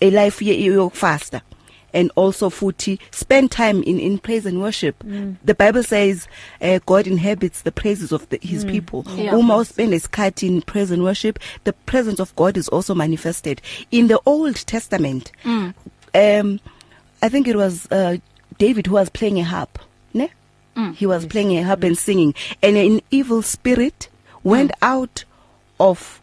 a 0.00 0.10
life 0.10 0.44
yokufasta 0.44 1.40
and 1.94 2.10
also 2.16 2.50
futhi 2.50 2.98
spend 3.10 3.50
time 3.50 3.82
in 3.82 3.98
in 3.98 4.18
praise 4.18 4.46
and 4.46 4.60
worship 4.60 5.02
mm. 5.04 5.36
the 5.44 5.54
bible 5.54 5.82
says 5.82 6.28
uh, 6.60 6.78
god 6.86 7.06
inhabits 7.06 7.62
the 7.62 7.72
praises 7.72 8.12
of 8.12 8.28
the, 8.28 8.38
his 8.42 8.64
mm. 8.64 8.70
people 8.70 9.04
Yeah. 9.16 9.34
uma 9.36 9.54
uspend 9.56 9.92
isikhathi 9.94 10.46
in 10.46 10.62
praise 10.62 10.90
and 10.90 11.02
worship 11.02 11.38
the 11.64 11.72
presence 11.72 12.20
of 12.20 12.34
god 12.36 12.56
is 12.56 12.68
also 12.68 12.94
manifested 12.94 13.62
in 13.90 14.08
the 14.08 14.20
old 14.26 14.56
testament 14.66 15.32
mm. 15.44 15.74
um 16.14 16.60
i 17.22 17.28
think 17.28 17.48
it 17.48 17.56
was 17.56 17.88
uh, 17.90 18.16
david 18.58 18.86
who 18.86 18.94
was 18.94 19.10
playing 19.10 19.38
a 19.40 19.44
harp 19.44 19.78
mm. 20.78 20.94
he 20.94 21.06
was 21.06 21.22
yes. 21.24 21.32
playing 21.32 21.58
a 21.58 21.62
harp 21.62 21.82
and 21.84 21.98
singing 21.98 22.34
and 22.62 22.76
an 22.76 23.00
evil 23.10 23.42
spirit 23.42 24.08
went 24.44 24.70
mm. 24.70 24.74
out 24.92 25.24
of 25.80 26.20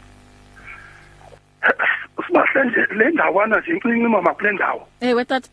sibahle 2.28 2.64
nje 2.66 2.86
le 2.96 3.10
ndawana 3.12 3.60
nje 3.60 3.72
incinci 3.72 4.08
mama 4.08 4.34
kule 4.34 4.52
ndawo. 4.52 4.88
Eh 5.02 5.16
wethat 5.16 5.50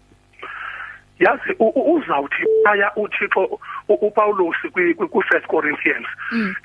yazi 1.21 1.53
u- 1.59 1.69
u- 1.75 1.95
uzawuthi 1.95 2.43
aya 2.71 2.93
uthixo 2.97 3.45
u- 3.89 3.95
upawulos 4.07 4.57
kwi 4.73 4.95
ku 4.95 5.23
first 5.23 5.47
corinthians. 5.47 6.07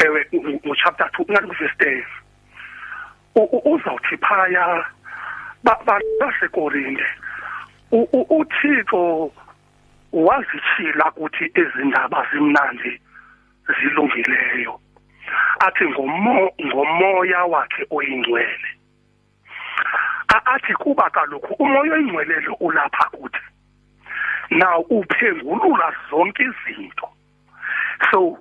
Ewe 0.06 0.26
ngo 0.34 0.76
chapter 0.76 1.08
2 1.08 1.32
ngathi 1.32 1.48
ku 1.48 1.54
verse 1.60 1.76
10 1.80 2.04
U- 3.36 3.50
u- 3.58 3.74
uzawuthi 3.74 4.18
phaya 4.18 4.86
basekorinte. 6.20 7.04
Uthixo 7.92 9.32
wazitshila 10.12 11.12
ukuthi 11.16 11.52
ezindaba 11.56 12.28
zimnandi 12.32 13.02
zilungileyo. 13.80 14.80
Athi 15.60 15.86
ngomo 15.86 16.52
ngomoya 16.66 17.46
wakhe 17.46 17.86
oyingcwele. 17.92 18.70
Athi 20.46 20.74
kuba 20.74 21.10
kaloku 21.10 21.54
umoya 21.54 21.94
oyingcwele 21.94 22.40
lo 22.40 22.54
ulapha 22.54 23.06
kuthi 23.12 23.42
now 24.52 24.82
uphengulula 24.90 25.94
zonke 26.10 26.44
izinto. 26.44 27.10
So 28.12 28.38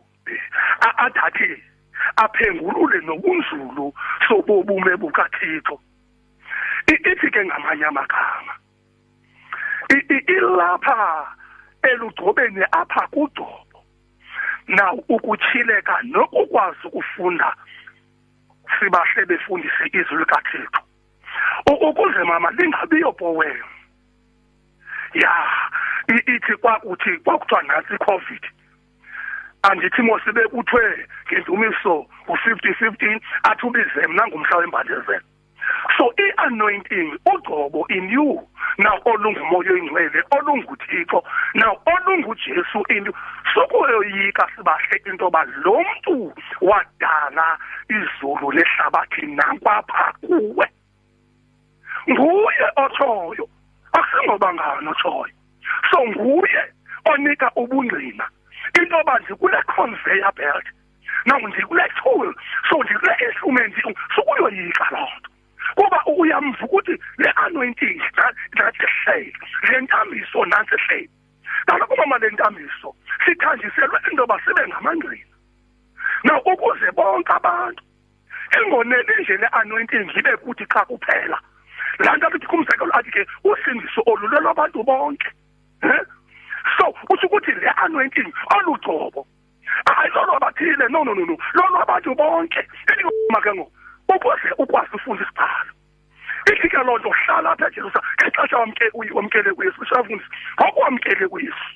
athathi 0.80 1.62
aphengulule 2.16 3.00
nobunzulu 3.06 3.92
sobobume 4.28 4.96
bukaThixo. 4.96 5.80
Ithi 6.86 7.30
ke 7.30 7.44
ngamanye 7.44 7.84
amagama 7.84 8.49
ilapha 9.98 11.26
elugcobeni 11.82 12.64
apha 12.72 13.06
kugcobo 13.06 13.84
now 14.68 14.94
ukuchileka 15.08 15.98
nokukwazi 16.02 16.78
ukufunda 16.84 17.54
sibahle 18.78 19.26
befundise 19.26 19.84
izwi 19.92 20.16
likaThixo. 20.18 20.80
U- 21.70 21.88
ukuze 21.88 22.24
mama 22.24 22.50
lingabiyo 22.50 23.12
poem 23.12 23.62
ya 25.14 25.32
i- 26.08 26.34
ithi 26.36 26.56
kwakuthi 26.56 27.18
kwakuthiwa 27.18 27.62
nansi 27.62 27.98
covid. 27.98 28.42
Andithi 29.62 30.02
mosibe 30.02 30.48
kuthiwe 30.48 31.08
ngendumiso 31.26 32.06
u50 32.28 32.74
15 32.74 33.20
athi 33.42 33.66
ubize 33.66 34.06
mna 34.08 34.26
ngumhla 34.28 34.56
wembandezelo 34.56 35.20
so 35.96 36.12
i-anointing 36.18 37.18
ugcobo 37.26 37.84
in 37.90 38.08
you. 38.08 38.40
Now 38.78 38.98
olungumoya 39.04 39.72
oyingcwele 39.72 40.22
olunguthixo. 40.30 41.22
Now 41.54 41.76
olungujesu 41.86 42.82
in 42.90 43.04
you. 43.06 43.14
Sokuyoyika 43.54 44.48
sibahle 44.56 45.00
into 45.06 45.24
yoba 45.24 45.44
lo 45.64 45.80
mntu 45.80 46.34
wadala 46.60 47.58
izulu 47.88 48.50
lehlabathi 48.52 49.26
nakwapha 49.26 50.12
kuwe. 50.20 50.66
Nguye 52.10 52.66
otshoyo. 52.76 53.48
Akusingoba 53.92 54.54
ngani 54.54 54.88
otshoyo? 54.88 55.34
So 55.90 56.06
nguye 56.06 56.62
onika 57.04 57.50
ubungqina. 57.56 58.28
Into 58.78 58.96
yoba 58.96 59.18
ndikule 59.18 59.62
conveyor 59.62 60.32
belt 60.34 60.66
now 61.26 61.38
ndikule 61.38 61.82
tool 62.02 62.34
so 62.68 62.82
ndikule 62.82 63.16
instrument 63.26 63.74
sokuyoyika 64.14 64.86
loo 64.90 65.08
nto. 65.18 65.29
Kuba 65.74 65.98
uyamva 66.06 66.64
ukuthi 66.64 66.94
le 67.18 67.30
anointing 67.44 68.00
nathi 68.58 68.86
hleli 69.04 69.32
le 69.68 69.80
ntambiso 69.80 70.44
nansi 70.44 70.76
hleli 70.76 71.10
kaloku 71.66 71.96
mama 71.96 72.18
le 72.18 72.30
ntambiso 72.30 72.94
sithanjiselwe 73.24 73.98
into 74.10 74.22
yoba 74.22 74.40
sibe 74.44 74.68
ngamangqina 74.68 75.36
now 76.24 76.40
ukuze 76.44 76.90
bonke 76.96 77.32
abantu 77.32 77.82
ingoneli 78.56 79.14
nje 79.20 79.36
le 79.36 79.46
anointing 79.46 80.10
ibe 80.18 80.36
kuthi 80.36 80.64
xa 80.66 80.84
kuphela 80.84 81.38
laa 81.98 82.16
nto 82.16 82.26
athi 82.26 82.46
kumzekelo 82.46 82.92
athi 82.98 83.10
ke 83.10 83.26
usindiso 83.44 84.02
olulelwa 84.06 84.50
abantu 84.50 84.82
bonke 84.82 85.30
so 86.76 86.94
utsho 87.10 87.26
ukuthi 87.26 87.52
le 87.52 87.70
anointing 87.84 88.32
olugcobo 88.56 89.26
hayi 89.86 90.10
lolo 90.14 90.36
abathile 90.36 90.88
no 90.88 91.04
no 91.04 91.14
no 91.14 91.24
no 91.24 91.36
lolo 91.54 91.82
abantu 91.82 92.14
bonke. 92.14 92.60
Elikuma 92.92 93.40
ke 93.40 93.54
ngoku. 93.54 93.72
Ukuze 94.14 94.48
ukwazi 94.58 94.94
ufunda 94.96 95.22
isibhalo 95.24 95.72
ithi 96.50 96.68
ke 96.68 96.80
loo 96.86 96.98
nto 96.98 97.10
hlala 97.10 97.50
apha 97.52 97.66
ejerusalem 97.68 98.14
ngexesha 98.16 98.56
wamke 98.58 98.84
wamkele 99.16 99.50
kuyesu 99.52 99.84
sishafundisa 99.84 100.30
ngokwamkele 100.60 101.28
kuyesu 101.28 101.68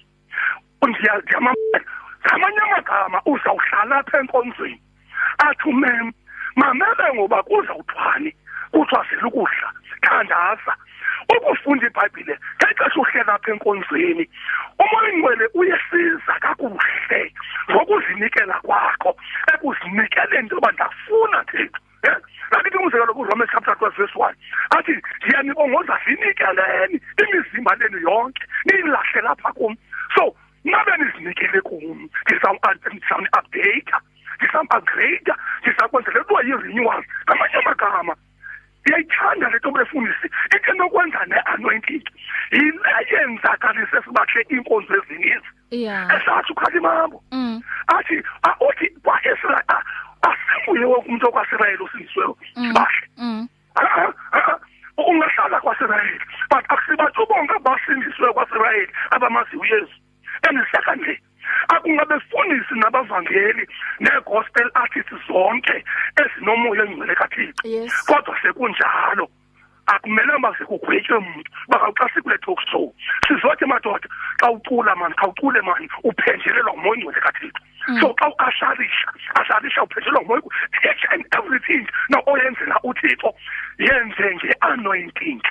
ndiyamamela 0.88 1.80
ngamanye 2.26 2.60
amagama 2.60 3.22
uzawuhlala 3.26 3.96
apha 3.96 4.18
enkonzweni. 4.20 4.82
Athi 5.38 5.68
umem 5.68 6.12
mamele 6.56 7.14
ngoba 7.14 7.42
kuzawuthwani 7.42 8.30
kuthiwa 8.72 9.06
zela 9.10 9.26
ukudla 9.28 9.68
thandaza. 10.02 10.74
Ukufunda 11.36 11.86
ibhayibhile 11.86 12.38
ngexesha 12.56 13.00
uhlela 13.00 13.34
apha 13.34 13.50
enkonzweni 13.52 14.24
umoya 14.78 15.12
ingcwele 15.12 15.48
uyesiza 15.54 16.34
kakuhle 16.40 17.32
ngokuzinikela 17.70 18.60
kwakho 18.60 19.16
ekuzinikeleni 19.54 20.38
into 20.38 20.54
yoba 20.54 20.72
ndafuna 20.72 21.44
thixo. 21.44 21.80
Eh, 22.04 22.16
lakithi 22.50 22.76
umzekelo 22.76 23.14
kuRomans 23.14 23.50
chapter 23.52 23.74
12 23.74 23.96
verse 23.96 24.14
1 24.18 24.34
athi 24.78 24.92
ndiyanibongoza 25.24 25.98
zinikeleni 26.06 27.00
imizimba 27.22 27.74
lenu 27.74 27.98
yonke 27.98 28.42
niyilahle 28.64 29.20
lapha 29.22 29.52
kum. 29.52 29.76
So 30.14 30.36
nabe 30.64 30.92
nizinikele 30.96 31.60
kum? 31.60 32.08
Ndizawuni-update 32.26 33.92
ndizawuupgrade 34.36 35.32
ndizakwenzela 35.62 36.20
ukuba 36.20 36.40
yi-renewal 36.42 37.04
ngamanye 37.24 37.54
amagama. 37.54 38.16
Ndiyayithanda 38.82 39.48
le 39.50 39.56
nto 39.58 39.70
befundisi 39.70 40.26
ithi 40.56 40.72
nokwenza 40.78 41.24
ne-anointing 41.26 42.04
yile 42.52 42.90
yenzakalise 43.12 44.02
sibahle 44.04 44.46
iinkonzo 44.50 44.94
ezininzi. 44.96 45.48
Yeah. 45.70 46.06
esathi 46.16 46.52
ukhalimambo 46.52 47.22
Mm. 47.32 47.62
athi 47.96 48.22
a- 48.42 48.56
uthi 48.68 48.86
kwa-israyeli 49.02 49.62
asinguye 50.28 50.84
wonke 50.84 51.08
umuntu 51.08 51.28
okwasirayeli 51.28 51.82
osindisiweyo 51.84 52.36
sibahle 52.54 53.08
Mm. 53.16 53.48
Ah, 53.76 53.82
ah, 53.82 54.12
ah, 54.38 54.58
ungahlala 54.96 55.60
kwaSirayeli 55.60 56.20
but 56.50 56.64
akusibathu 56.68 57.26
bonke 57.26 57.54
abasindiswe 57.54 58.32
kwaSirayeli 58.32 58.92
abamazi 59.10 59.56
uYesu. 59.56 59.96
And 60.48 60.58
secondly 60.72 61.18
akungabefundisi 61.68 62.74
nabavangeli 62.74 63.66
negospel 64.00 64.70
artists 64.74 65.26
zonke 65.26 65.84
ezinomoya 66.22 66.84
engcwele 66.84 67.14
kaThixo. 67.14 67.62
Kodwa 68.06 68.36
sekunjalo 68.42 69.28
akumelanga 69.86 70.38
base 70.48 70.64
kugwetywe 70.64 71.18
umuntu 71.18 71.50
bakaxa 71.68 72.08
sikule 72.14 72.38
talk 72.38 72.60
show 72.70 72.94
sizothi 73.28 73.66
madoda 73.66 74.08
xa 74.40 74.50
ucula 74.50 74.94
mani 74.96 75.14
xa 75.14 75.28
ucule 75.28 75.60
mani 75.60 75.88
uphenjelelwa 76.04 76.72
ngumoya 76.72 76.96
ingcwele 76.96 77.20
kaThixo. 77.20 77.62
So 78.00 78.14
xa 78.14 78.28
uasharisha 78.28 79.08
asharisha 79.34 79.82
uphenjelelwa 79.82 80.22
ngumoya 80.22 80.42
each 80.84 81.04
and 81.10 81.24
everything 81.38 81.86
na 82.08 82.22
oyenzela 82.26 82.80
uThixo 82.82 83.34
yenze 83.78 84.34
nge-anointing 84.34 85.42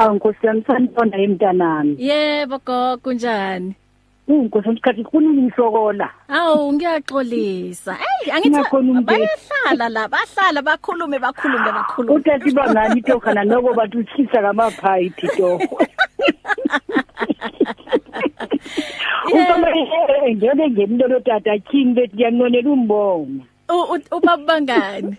Awu 0.00 0.14
Nkosi 0.14 0.46
yami 0.46 0.62
sanibona 0.66 1.16
emntanami. 1.18 1.96
Yebo 1.98 2.58
gogo 2.64 2.96
kunjani? 3.04 3.74
Unkosi 4.28 4.68
isikhathi 4.70 5.04
kunini 5.04 5.42
ngisokola. 5.42 6.08
Awu 6.28 6.72
ngiyaxolisa. 6.72 7.94
Hey 7.94 8.32
angithi 8.32 8.50
Ngiyakhona 8.50 8.90
umndeni. 8.90 9.06
bayahlala 9.06 9.88
la 9.88 10.08
bahlala 10.08 10.62
bakhulume 10.62 11.18
bakhulume 11.18 11.72
bakhulume. 11.72 12.14
Uthathi 12.16 12.50
bangani 12.54 13.02
tokhana 13.02 13.44
noko 13.44 13.74
bathi 13.74 13.98
uthisa 13.98 14.40
kamaphayithi 14.42 15.26
to. 15.36 15.60
Usoma 19.30 19.68
eh 19.70 20.36
ngeke 20.36 20.70
ngemlo 20.70 21.06
lotata 21.08 21.58
kimi 21.68 21.92
bethi 21.94 22.14
ngiyanqonela 22.16 22.70
umbonga. 22.70 23.44
U- 23.68 23.88
u- 23.94 24.16
Ubaba 24.16 24.44
bangani? 24.46 25.16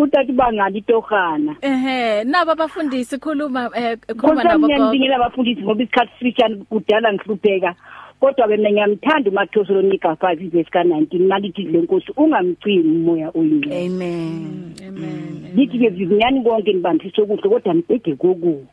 Uthathi 0.00 0.32
bangani 0.32 0.80
tokhana. 0.82 1.56
Ehe 1.60 2.24
naba 2.24 2.54
bafundisi 2.54 3.18
khuluma 3.18 3.70
eh 3.76 3.98
khuluma 4.16 4.44
nabo 4.44 4.50
Konke 4.50 4.58
gogo. 4.58 4.66
ngiyandingela 4.66 5.16
abafundisi 5.16 5.62
ngoba 5.62 5.82
isikhathi 5.82 6.12
sifishane 6.18 6.56
kudala 6.70 7.12
ngihlupheka. 7.12 7.74
Kodwa 8.20 8.46
mina 8.46 8.70
ngiyamthanda 8.70 9.30
uMathosalonika 9.30 10.08
5 10.08 10.50
verse 10.50 10.70
ka19 10.70 11.26
malithi 11.28 11.62
lenkosi 11.62 12.12
ungamcini 12.16 12.90
umoya 12.96 13.30
oyingcwele. 13.34 13.86
amen 13.86 14.74
Amen. 14.88 15.52
Lithi 15.56 15.78
ke 15.78 15.88
vinyani 15.88 16.44
konke 16.44 16.72
nibambise 16.72 17.22
okuhle 17.22 17.48
kodwa 17.48 17.74
nibheke 17.74 18.14
koku. 18.16 18.66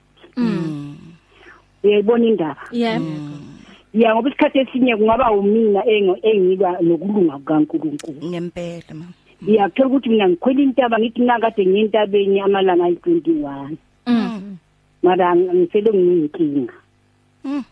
Uyayibona 1.84 2.26
indaba. 2.26 2.64
Yeah. 2.72 3.02
Ya 3.94 4.16
ngoba 4.16 4.30
isikhathi 4.30 4.60
esinye 4.60 4.96
kungaba 4.98 5.32
umina 5.32 5.86
engo 5.86 6.18
engiba 6.22 6.78
nokulunga 6.82 7.38
kukaNkuluNkulu. 7.38 8.20
ngempela 8.24 8.94
mama 8.94 9.14
Ngiyakuthola 9.44 9.88
ukuthi 9.88 10.10
mina 10.10 10.30
ngikhwela 10.30 10.62
intaba 10.62 11.00
ngithi 11.00 11.22
nakade 11.22 11.66
ngiyentabeni 11.66 12.40
amalanga 12.40 12.84
ayi21. 12.84 13.76
Mm. 14.08 14.58
Mara 15.04 15.36
ngisele 15.36 15.90
nginenkinga. 15.94 16.74
Mm. 17.46 17.64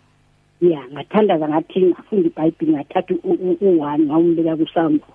Ya 0.62 0.82
ngathandaza 0.92 1.50
ngathi 1.50 1.82
ngafunda 1.82 2.28
iBhayibheli 2.28 2.72
ngathatha 2.72 3.14
u1 3.14 4.00
ngawumbeka 4.00 4.56
kusambo. 4.56 5.08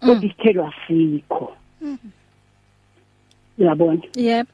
Kodwa 0.00 0.24
isithelo 0.24 0.66
asikho. 0.66 1.52
Uyabona? 3.58 4.02
Yep. 4.16 4.48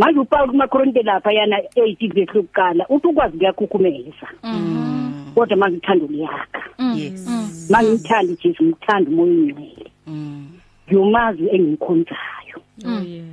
manje 0.00 0.20
uPaul 0.20 0.50
kumaKorinto 0.50 1.02
lapha 1.02 1.32
yana 1.32 1.56
8 1.76 2.14
verse 2.14 2.32
lokuqala 2.34 2.88
uthi 2.88 3.06
ukwazi 3.06 3.38
kuyakhukhumeza 3.38 4.28
Mm. 4.42 5.32
kodwa 5.34 5.56
manje 5.56 5.76
uthando 5.76 6.06
liyakha 6.06 6.62
yes 6.96 7.26
manje 7.26 7.39
ngithanda 7.78 8.34
Jesu 8.42 8.64
ngithanda 8.64 9.10
umoya 9.10 9.32
ongcwele 9.32 9.90
Mm. 10.06 10.46
ngiyomazi 10.88 11.44
engikhonzayo. 11.54 12.58
Oh 12.84 13.00
yes. 13.04 13.24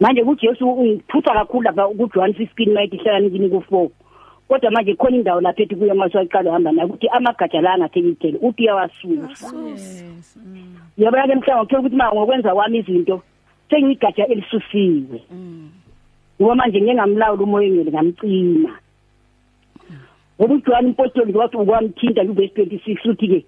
manje 0.00 0.24
kuJesu 0.24 0.70
ungiphutha 0.70 1.34
kakhulu 1.34 1.64
lapha 1.64 1.88
kuJohn 1.88 2.32
15 2.32 2.72
mayithi 2.72 2.96
hlakaniphi 2.96 3.38
ku4 3.38 3.88
kodwa 4.48 4.70
manje 4.70 4.94
khona 4.94 5.16
indawo 5.16 5.40
lapha 5.40 5.62
ethi 5.62 5.76
kuyo 5.76 5.94
maswaqala 5.94 6.50
uhamba 6.50 6.72
nayo 6.72 6.88
ukuthi 6.88 7.08
amagatsha 7.08 7.60
la 7.60 7.72
angathekithele 7.74 8.38
uthi 8.42 8.62
uyawasusa. 8.62 9.46
Yes. 9.66 10.36
Mm. 10.36 10.76
yabona 10.98 11.26
ke 11.26 11.34
mhlawumbe 11.34 11.64
ngithola 11.64 11.80
ukuthi 11.80 11.96
ma 11.96 12.12
ngokwenza 12.12 12.54
kwami 12.54 12.78
izinto 12.78 13.22
sengigatsha 13.70 14.26
elisusiwe. 14.26 15.18
Ngoba 16.40 16.54
manje 16.54 16.80
ngeke 16.80 16.94
ngamlawula 16.94 17.42
umoya 17.42 17.66
engcwele 17.66 17.90
ngamcima. 17.90 18.72
Ngoba 20.38 20.54
uJohn 20.54 20.86
impostoli 20.86 21.32
wathi 21.32 21.56
ukwamthinta 21.56 22.24
kuverse 22.24 22.62
26 22.62 23.10
uthi 23.10 23.28
ke 23.28 23.40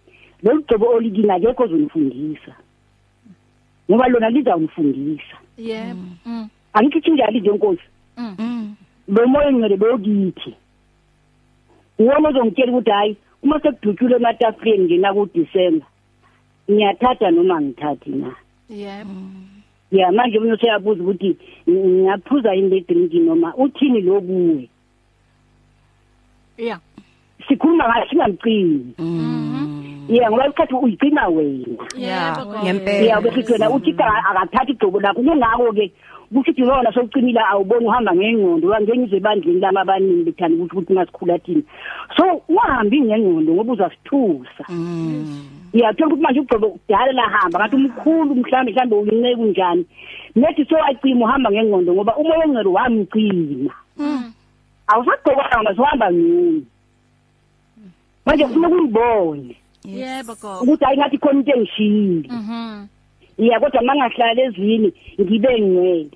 lolu 0.45 0.63
gcobo 0.63 0.87
olidini 0.89 1.31
akekho 1.31 1.63
ozonifundisa 1.63 2.53
ngoba 3.91 4.09
lona 4.09 4.31
lizawunifundisa 4.31 5.37
Yep. 5.59 5.97
Mm. 6.27 6.49
angithi 6.73 7.11
njalo 7.11 7.39
nje 7.39 7.51
nkosi 7.51 7.83
Mm. 8.17 8.75
lo 9.09 9.27
moya 9.29 9.49
engcwele 9.49 9.77
beyokithi 9.77 10.55
uwona 11.99 12.29
ozongitshela 12.29 12.73
ukuthi 12.73 12.91
hayi 12.91 13.17
uma 13.43 13.61
sekudutyulwe 13.61 14.17
ematafuleni 14.17 14.85
ngena 14.85 15.15
kuDisemba 15.15 15.87
ngiyathatha 16.71 17.31
noma 17.31 17.61
ngithathi 17.61 18.11
na 18.11 18.35
Yep. 18.69 19.07
ya 19.93 20.13
manje 20.13 20.39
umuntu 20.39 20.55
useyabuza 20.55 21.03
ukuthi 21.03 21.37
ngiyaphuza 21.71 22.55
yini 22.55 22.69
le 22.71 22.81
drink 22.81 23.13
noma 23.15 23.55
uthini 23.57 24.01
lo 24.01 24.21
buwe 24.21 24.69
Yeah. 26.59 26.81
sikhuluma 27.49 27.85
ngathi 27.89 28.09
singamcini 28.11 28.95
ya 30.09 30.31
ngoba 30.31 30.47
isikhathi 30.47 30.75
uyigcina 30.75 31.29
wena. 31.29 31.67
Yeah. 31.97 32.37
gogo. 32.45 32.59
ngempela. 32.65 33.07
Ya 33.07 33.21
bese 33.21 33.53
wena 33.53 33.71
uthi 33.71 33.93
ka- 33.93 34.25
akathathi 34.31 34.73
igcobo 34.73 35.01
lakho 35.01 35.23
kungako 35.23 35.73
ke 35.73 35.93
kusithi 36.35 36.63
wona 36.63 36.93
sokucinile 36.93 37.41
awuboni 37.41 37.87
uhamba 37.87 38.15
ngengqondo 38.15 38.69
wangenize 38.69 39.17
ebandleni 39.17 39.61
lama 39.61 39.81
abaningi 39.81 40.25
bethanda 40.25 40.57
ukuthi 40.57 40.77
ukuthi 40.77 40.93
ngasikhula 40.93 41.39
thina. 41.39 41.63
So 42.17 42.43
uhambi 42.49 43.01
ngengqondo 43.01 43.53
ngoba 43.55 43.73
uzasithusa. 43.73 44.65
Iyathola 45.75 46.07
ukuthi 46.07 46.23
manje 46.23 46.41
ugcobo 46.41 46.69
kudala 46.71 47.13
lahamba 47.13 47.59
ngathi 47.59 47.77
umkhulu 47.77 48.35
mhlambe 48.35 48.73
mhlambe 48.73 48.95
uyinceke 48.97 49.37
kunjani 49.37 49.85
nethi 50.37 50.65
so 50.65 50.77
acima 50.85 51.25
uhamba 51.25 51.51
ngengqondo 51.51 51.95
ngoba 51.95 52.17
umoya 52.17 52.45
ongcwele 52.45 52.69
wamcima. 52.69 53.73
Awusagcokanga 54.87 55.63
masiwahamba 55.63 56.13
ngini 56.13 56.65
manje 58.27 58.45
kufuna 58.45 58.69
ukuyibone 58.69 59.57
Yebo 59.85 60.35
gogo. 60.35 60.61
ukuthi 60.65 60.85
hayi 60.85 60.99
ngathi 60.99 61.19
khona 61.19 61.39
into 61.41 61.53
engishiyile. 61.53 62.29
Mhm. 62.29 62.87
iya 63.39 63.61
kodwa 63.61 63.83
mangahlala 63.83 64.43
ezini 64.43 64.93
ngibe 65.21 65.61
ngcwele. 65.61 66.11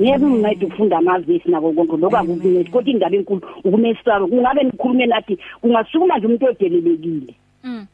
Ngeke 0.00 0.24
ungincede 0.24 0.66
ukufunda 0.66 0.98
amavesi 0.98 1.48
nako 1.50 1.72
konke. 1.72 1.96
Lokho 1.96 2.16
akukuncedi 2.16 2.70
kodwa 2.70 2.90
indaba 2.92 3.16
enkulu 3.16 3.40
ukumesaba 3.64 4.26
kungabe 4.26 4.62
nikhulume 4.62 5.06
nathi 5.06 5.38
kungasukuma 5.60 6.18
nje 6.18 6.26
umuntu 6.26 6.46
odelelekile 6.46 7.34
Mm. 7.64 7.86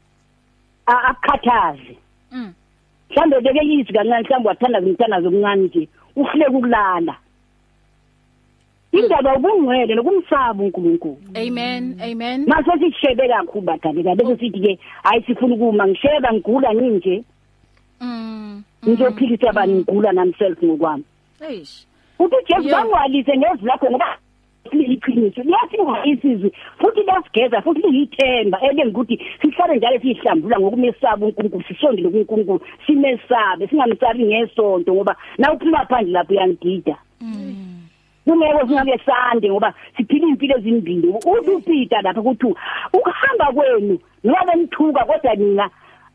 a- 0.87 1.05
akukhathaze. 1.09 1.97
Mm. 2.33 2.53
mhlambe 3.11 3.41
beke 3.41 3.63
yizi 3.67 3.93
kancane 3.93 4.23
mhlambe 4.23 4.49
wathanda 4.49 4.81
zimthanda 4.81 5.21
zomncane 5.21 5.63
nje 5.63 5.89
uhleke 6.17 6.51
ukulala. 6.51 7.15
Indaba 8.99 9.37
ubungcwele 9.37 9.95
nokumsaba 9.95 10.63
uNkulunkulu 10.65 11.17
Amen. 11.35 11.97
Amen. 12.03 12.45
mase 12.47 12.71
sishebe 12.81 13.29
kakhulu 13.29 13.65
badaleka 13.65 14.15
bese 14.15 14.37
sithi 14.37 14.61
ke 14.61 14.79
hayi 15.03 15.23
sifuna 15.27 15.55
ukuma 15.55 15.87
ngisheba 15.89 16.33
ngigula 16.33 16.75
nginje 16.75 17.25
Mm. 18.01 18.63
ngizophilisa 18.89 19.53
bani 19.53 19.73
ngigula 19.75 20.13
namself 20.13 20.63
ngokwami 20.65 21.05
Eish. 21.49 21.87
uthi 22.19 22.37
Jesu 22.49 22.69
Yeah. 22.69 22.81
bangwalise 22.83 23.37
ngezi 23.37 23.65
lakho 23.67 23.91
ngoba 23.91 24.17
liyiqiniso 24.73 25.43
liyasinga 25.43 26.05
isizwe 26.07 26.51
futhi 26.79 27.03
lasigeza 27.03 27.63
futhi 27.63 27.81
liyithemba 27.81 28.61
elengikuthi 28.61 29.21
sihlale 29.43 29.77
njalo 29.77 29.99
sihlambula 30.01 30.61
ngokumesaba 30.61 31.27
uNkulunkulu 31.27 31.65
sisondele 31.69 32.09
kuNkulunkulu 32.11 32.61
simesabe 32.87 33.67
singamsabi 33.69 34.25
ngesonto 34.25 34.95
ngoba 34.95 35.17
na 35.39 35.53
uphuma 35.53 35.87
phandle 35.87 36.13
lapho 36.13 36.33
uyangida 36.33 36.97
kungeke 38.25 38.67
singabe 38.69 39.01
sande 39.07 39.51
ngoba 39.51 39.75
siphila 39.97 40.27
impilo 40.27 40.57
ezimbili. 40.59 41.09
Uthi 41.09 41.51
uPeter 41.51 42.03
lapha 42.03 42.21
ukuthi 42.21 42.55
ukuhamba 42.93 43.53
kwenu 43.55 43.99
ngoba 44.27 44.55
nithuka 44.55 45.05
kodwa 45.05 45.35
nina 45.35 45.71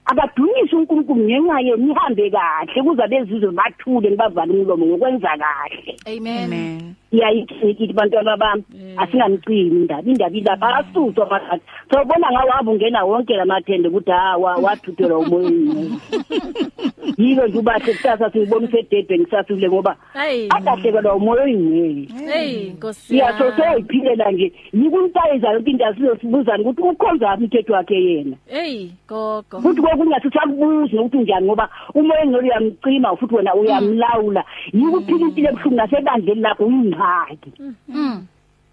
abadunyiswe 0.06 0.78
uNkulunkulu 0.78 1.24
ngenxa 1.24 1.60
yenu 1.60 1.86
nihambe 1.86 2.30
kahle. 2.30 2.84
Kuza 2.84 3.08
bezizwe 3.08 3.52
bathule 3.52 4.10
nibavale 4.10 4.52
umlomo 4.54 4.86
ngokwenza 4.86 5.38
kahle. 5.38 5.96
Amen. 6.06 6.44
amen. 6.44 6.96
Iyayithi 7.12 7.94
bantwana 7.94 8.38
bami 8.38 8.64
asingamcini 8.98 9.68
indaba. 9.82 10.04
Indaba 10.10 10.36
ilapha 10.38 10.76
asuswa 10.76 11.26
manje 11.30 11.62
sawubona 11.92 12.32
ngawo 12.32 12.52
hamba 12.52 12.72
ungena 12.72 13.04
wonke 13.06 13.34
lamathende 13.36 13.88
ukuthi 13.88 14.12
ha 14.12 14.38
wa- 14.38 14.56
wathuthelwa 14.56 15.20
umoyeni. 15.20 16.00
Yilo 17.18 17.48
nje 17.48 17.58
ubahle 17.60 17.94
kusasa 17.94 18.32
siyibona 18.32 18.68
usededwe 18.68 19.20
ngisasule 19.20 19.70
ngoba 19.70 19.96
Hey. 20.14 20.48
adahlekelwa 20.50 21.16
umoya 21.16 21.44
oyingcwele 21.44 22.08
Hey, 22.34 22.70
Nkosi. 22.70 23.18
ya 23.18 23.38
so 23.38 23.46
yami. 23.46 23.58
seyiphilela 23.58 24.32
nje. 24.32 24.54
Yikuntayiza 24.74 25.48
yonke 25.52 25.72
into 25.72 25.86
asizosibuzana 25.86 26.64
ukuthi 26.64 26.82
ukhonza 26.82 27.30
aphi 27.32 27.44
umthetho 27.44 27.74
wakhe 27.74 28.04
yena. 28.04 28.36
Hey, 28.48 28.90
gogo. 29.08 29.62
futhi 29.62 29.82
kokunye 29.82 30.16
asisakubuzi 30.16 30.96
nokuthi 30.96 31.18
njani 31.18 31.46
ngoba 31.46 31.70
umoya 31.94 32.22
engcwele 32.24 32.48
uyamcima 32.50 33.16
futhi 33.16 33.36
wena 33.36 33.56
uyamlawula. 33.56 34.44
Yikuphila 34.74 35.20
impilo 35.20 35.50
ebuhlungu 35.50 35.76
nasebandleni 35.76 36.42
lakho 36.42 36.66
uyingxaki 37.04 37.52
Mm. 37.90 38.26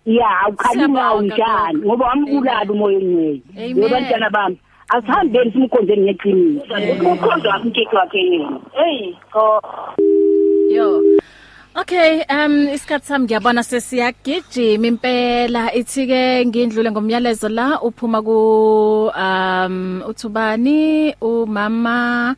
ya 0.06 0.28
awukhali 0.40 0.78
Siyabonga, 0.78 1.00
ngawo 1.02 1.22
njani 1.22 1.78
Gogo. 1.80 1.86
ngoba 1.86 2.06
wambulala 2.06 2.72
umoya 2.72 2.98
engcwele 2.98 3.42
Amen. 3.56 3.82
yebantwana 3.82 4.30
bami 4.30 4.58
asihambeni 4.88 5.52
simkhonzeni 5.52 6.02
ngeqiniso 6.02 6.74
ukuthi 6.74 7.06
ukhonza 7.06 7.54
aphi 7.54 7.66
umthetho 7.68 7.96
wakhe 7.96 8.18
yena 8.18 8.60
hey 8.78 9.14
go 9.32 9.60
Yo. 10.70 11.02
Okay, 11.76 12.22
um 12.30 12.68
isikhathi 12.68 13.06
sami 13.06 13.24
ngiyabona 13.24 13.62
sesiyagijima 13.62 14.86
impela 14.86 15.74
ithi 15.74 16.06
ke 16.06 16.46
ngindlule 16.46 16.90
ngomyalezo 16.90 17.48
la 17.48 17.80
uphuma 17.82 18.22
ku 18.22 19.10
um 19.12 20.02
uthubani 20.08 21.14
umama 21.20 22.34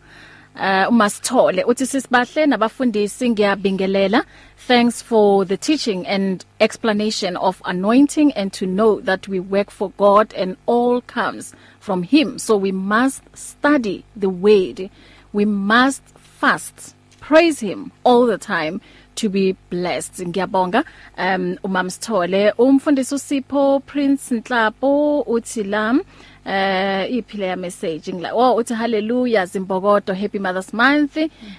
uh 0.58 0.88
umasithole 0.88 1.64
uthi 1.64 1.86
sisibahle 1.86 2.46
nabafundisi 2.46 3.30
ngiyabingelela. 3.30 4.24
Thanks 4.66 5.02
for 5.02 5.46
the 5.46 5.56
teaching 5.56 6.06
and 6.06 6.44
explanation 6.60 7.36
of 7.36 7.62
anointing 7.64 8.32
and 8.32 8.52
to 8.52 8.66
know 8.66 9.00
that 9.00 9.26
we 9.28 9.40
work 9.40 9.70
for 9.70 9.90
God 9.96 10.34
and 10.34 10.56
all 10.66 11.00
comes 11.00 11.54
from 11.80 12.02
him. 12.02 12.38
So 12.38 12.56
we 12.56 12.72
must 12.72 13.22
study 13.34 14.04
the 14.14 14.28
word. 14.28 14.90
We 15.32 15.44
must 15.44 16.02
fast. 16.16 16.94
Praise 17.20 17.60
him 17.60 17.92
all 18.04 18.26
the 18.26 18.38
time 18.38 18.80
to 19.14 19.28
be 19.28 19.56
blessed. 19.70 20.14
Ngiyabonga. 20.14 20.84
Um 21.16 21.58
umam 21.64 21.88
Sithole 21.90 22.52
umfundisi 22.58 23.14
uSipho 23.14 23.80
Prince 23.86 24.30
Nhlapo 24.30 25.24
uthi 25.26 25.64
lam 25.64 26.02
eh 26.48 27.12
iphile 27.12 27.46
ya 27.46 27.56
message? 27.56 28.12
Ngila 28.12 28.32
oh 28.34 28.56
uthi 28.56 28.74
hallelujah 28.74 29.46
zimbokodo 29.46 30.14
happy 30.14 30.38
mothers 30.38 30.72
month. 30.72 31.16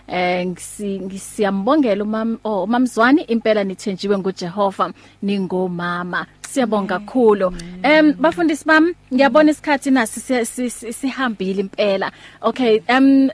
Eh 0.08 0.46
ngisiyambongela 0.48 2.04
umam 2.04 2.38
oh 2.44 2.66
mamzwani 2.68 3.22
impela 3.22 3.64
nithenjiwe 3.64 4.18
nguJehova 4.18 4.94
ningomama. 5.22 6.26
Siyabonga 6.50 7.00
kakhulu. 7.00 7.54
Em 7.84 8.14
bafundisi 8.14 8.66
bam 8.66 8.94
ngiyabona 9.14 9.52
isikhathi 9.52 9.92
nasi 9.92 10.70
sihambile 10.94 11.62
impela. 11.62 12.12
Okay 12.42 12.82
um 12.90 13.30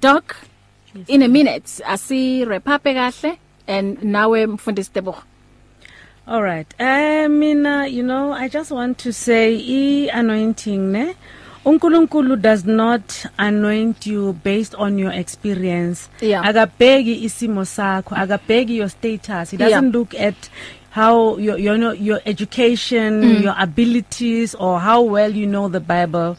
doc 0.00 0.34
in 1.08 1.22
a 1.22 1.28
minute 1.28 1.82
asi 1.86 2.44
wrap 2.44 2.68
up 2.68 2.82
kahle 2.82 3.38
and 3.68 3.98
nawe 4.02 4.46
mfundisi 4.46 4.90
Tebogo. 4.92 5.22
All 6.28 6.42
right. 6.42 6.66
Uh 6.80 7.28
mina 7.28 7.86
you 7.86 8.02
know 8.02 8.32
I 8.32 8.48
just 8.48 8.70
want 8.72 8.98
to 8.98 9.12
say 9.12 9.54
i 9.54 10.10
anointing 10.12 10.90
ne 10.92 11.14
uNkulunkulu 11.64 12.40
does 12.40 12.64
not 12.64 13.26
anoint 13.38 14.06
you 14.06 14.32
based 14.44 14.74
on 14.74 14.98
your 14.98 15.12
experience. 15.12 16.08
Yeah. 16.20 16.42
Akabheki 16.42 17.24
isimo 17.24 17.64
sakho, 17.64 18.16
akabheki 18.16 18.76
your 18.76 18.88
status. 18.88 19.50
He 19.50 19.56
doesn't 19.56 19.84
Yeah. 19.92 19.98
look 19.98 20.14
at 20.14 20.34
how 20.90 21.36
your 21.38 21.58
you 21.58 21.76
know 21.76 21.92
your 21.92 22.20
education, 22.26 23.22
mm. 23.22 23.42
your 23.42 23.54
abilities 23.58 24.54
or 24.56 24.80
how 24.80 25.02
well 25.02 25.30
you 25.30 25.46
know 25.46 25.68
the 25.68 25.80
Bible. 25.80 26.36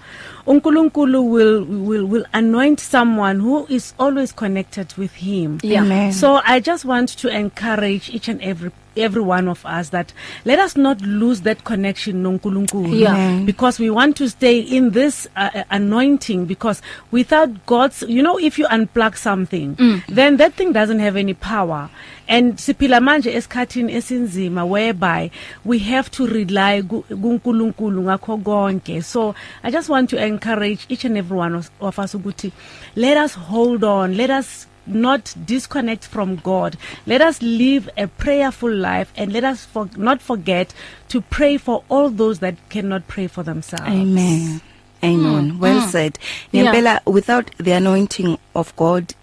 uNkulunkulu 0.47 1.23
will 1.29 1.63
will 1.63 2.05
will 2.05 2.25
anoint 2.33 2.79
someone 2.79 3.39
who 3.39 3.65
is 3.69 3.93
always 3.99 4.31
connected 4.31 4.93
with 4.97 5.13
him. 5.13 5.59
Yeah. 5.63 5.83
Amen. 5.83 6.11
So 6.13 6.41
I 6.45 6.59
just 6.59 6.83
want 6.85 7.09
to 7.19 7.27
encourage 7.29 8.09
each 8.09 8.27
and 8.29 8.41
every 8.41 8.71
every 8.97 9.21
one 9.21 9.47
of 9.47 9.65
us 9.65 9.89
that 9.89 10.13
let 10.45 10.59
us 10.59 10.75
not 10.77 11.01
lose 11.01 11.41
that 11.41 11.63
connection 11.63 12.23
noNkulunkulu 12.23 12.87
Yeah. 12.97 13.41
Because 13.45 13.79
we 13.79 13.89
want 13.89 14.15
to 14.17 14.27
stay 14.29 14.59
in 14.59 14.91
this 14.91 15.27
uh, 15.35 15.49
uh, 15.53 15.63
anointing 15.69 16.45
because 16.45 16.81
without 17.11 17.49
God's 17.65 18.03
you 18.07 18.21
know 18.23 18.37
if 18.39 18.57
you 18.59 18.65
unplug 18.67 19.15
something 19.17 19.75
mm. 19.75 20.01
then 20.07 20.37
that 20.37 20.53
thing 20.53 20.73
doesn't 20.73 20.99
have 20.99 21.15
any 21.15 21.33
power 21.33 21.89
and 22.27 22.57
siphila 22.57 22.99
manje 22.99 23.31
esikhathini 23.33 23.93
esinzima 23.93 24.65
whereby 24.65 25.29
we 25.65 25.79
have 25.79 26.09
to 26.11 26.25
rely 26.27 26.81
ku- 26.81 27.03
kuNkulunkulu 27.09 28.01
ngakho 28.03 28.37
konke 28.43 29.01
so 29.03 29.35
i 29.63 29.71
just 29.71 29.89
want 29.89 30.09
to 30.09 30.17
encourage 30.25 30.85
each 30.89 31.05
and 31.05 31.17
every 31.17 31.37
one 31.37 31.55
of, 31.55 31.69
of 31.79 31.99
us 31.99 32.15
ukuthi 32.15 32.51
let 32.95 33.17
us 33.17 33.35
hold 33.35 33.83
on 33.83 34.17
let 34.17 34.29
us 34.29 34.67
not 34.88 35.33
disconnect 35.45 36.05
from 36.05 36.38
God. 36.38 36.77
Let 37.05 37.21
us 37.21 37.41
live 37.41 37.89
a 37.97 38.07
prayerful 38.07 38.73
life 38.73 39.11
and 39.15 39.33
let 39.33 39.43
us 39.43 39.65
for, 39.65 39.89
not 39.95 40.21
forget 40.21 40.73
to 41.09 41.21
pray 41.21 41.57
for 41.57 41.83
all 41.89 42.09
those 42.09 42.39
that 42.39 42.55
cannot 42.69 43.07
pray 43.07 43.27
for 43.27 43.43
themselves. 43.43 43.88
Amen. 43.88 44.61
Amen. 45.03 45.51
Mm. 45.53 45.59
Well 45.59 45.81
mm. 45.81 45.89
said. 45.89 46.19
Yeah. 46.51 46.71
Ngempela 46.73 47.05
without 47.05 47.51
the 47.57 47.71
anointing 47.71 48.38
of 48.55 48.75
God 48.75 49.13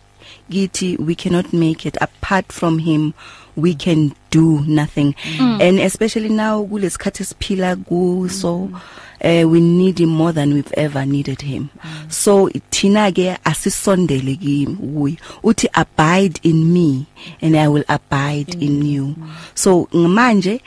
githi 0.51 0.99
we 0.99 1.15
cannot 1.15 1.53
make 1.53 1.87
it 1.87 1.97
apart 2.01 2.53
from 2.53 2.79
him 2.79 3.15
we 3.57 3.75
can 3.75 4.13
do 4.31 4.61
nothing. 4.67 5.15
Mm. 5.39 5.61
and 5.61 5.81
especially 5.81 6.29
now 6.29 6.65
kulesikhathi 6.65 7.25
siphila 7.25 7.77
kuso 7.77 8.71
uh, 9.25 9.49
we 9.49 9.61
need 9.61 9.99
him 10.01 10.11
more 10.11 10.33
than 10.33 10.53
we've 10.55 10.73
ever 10.77 11.07
needed 11.07 11.41
him. 11.43 11.71
Mm. 11.83 12.13
so 12.13 12.49
thina 12.71 13.13
ke 13.13 13.39
asisondele 13.45 14.39
kimi 14.41 14.77
kuye. 14.77 15.19
Uthi 15.43 15.69
abide 15.75 16.41
in 16.43 16.73
me 16.73 17.07
and 17.41 17.57
i 17.57 17.69
will 17.69 17.85
abide 17.89 18.49
mm. 18.49 18.63
in 18.63 18.85
you. 18.85 19.15
So 19.55 19.89
manje 19.93 20.61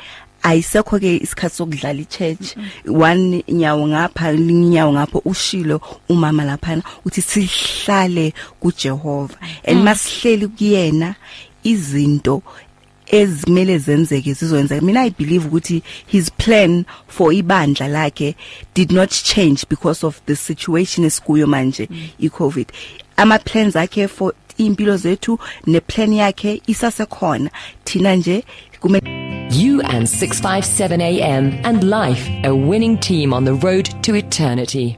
ayisekho 0.44 1.00
ke 1.00 1.18
isikhathi 1.18 1.56
sokudlala 1.56 2.02
ichurch. 2.02 2.56
One 2.86 3.44
nyawo 3.48 3.88
ngapha 3.88 4.32
linyawo 4.32 4.94
ngapho 4.94 5.22
ushilo 5.26 5.82
umama 6.10 6.44
lapha 6.44 6.82
uthi 7.06 7.22
sihlale 7.22 8.34
kuJehova. 8.62 9.36
And 9.66 9.84
masihleli 9.84 10.48
kuyena 10.48 11.16
izinto 11.64 12.42
ezimele 13.12 13.78
zenzeke 13.78 14.34
zizowenzeka 14.34 14.86
mina 14.86 15.06
i 15.06 15.10
believe 15.10 15.48
ukuthi 15.48 15.84
his 16.08 16.32
plan 16.32 16.86
for 17.08 17.34
ibandla 17.34 17.88
lakhe 17.88 18.36
did 18.76 18.92
not 18.92 19.12
change 19.12 19.66
because 19.70 20.06
of 20.06 20.22
the 20.26 20.36
situation 20.36 21.06
esikuyo 21.06 21.48
manje 21.48 21.90
i 22.20 22.30
covid 22.30 22.68
ama 23.18 23.40
plans 23.40 23.76
akhe 23.76 24.08
for 24.08 24.34
impilo 24.58 24.98
zethu 24.98 25.40
ne 25.68 25.80
plan 25.80 26.14
yakhe 26.14 26.62
isasekhona. 26.68 27.50
Thina 27.84 28.16
nje 28.16 28.44
kume 28.80 29.02
You 29.52 29.82
and 29.82 30.10
657 30.10 31.02
AM 31.02 31.54
and 31.64 31.84
life, 31.84 32.30
a 32.44 32.54
winning 32.54 32.98
team 32.98 33.34
on 33.34 33.46
the 33.46 33.54
road 33.54 33.86
to 34.04 34.14
eternity. 34.14 34.98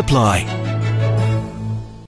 apply. 0.01 0.45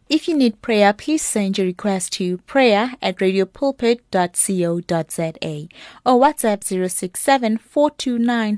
If 0.09 0.27
you 0.27 0.35
need 0.37 0.61
prayer, 0.61 0.91
please 0.93 1.23
send 1.23 1.57
your 1.57 1.65
request 1.65 2.13
to 2.13 2.37
prayer 2.39 2.91
at 3.01 3.17
radiopulpit.co.za 3.17 5.67
or 6.05 6.21
WhatsApp 6.21 6.63
067 6.63 7.57
429 7.57 8.57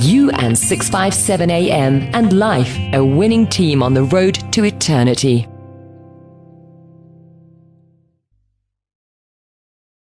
You 0.00 0.30
and 0.30 0.56
657 0.56 1.50
AM 1.50 2.02
and 2.14 2.32
life, 2.38 2.76
a 2.92 3.04
winning 3.04 3.46
team 3.46 3.82
on 3.82 3.94
the 3.94 4.04
road 4.04 4.34
to 4.52 4.64
eternity. 4.64 5.46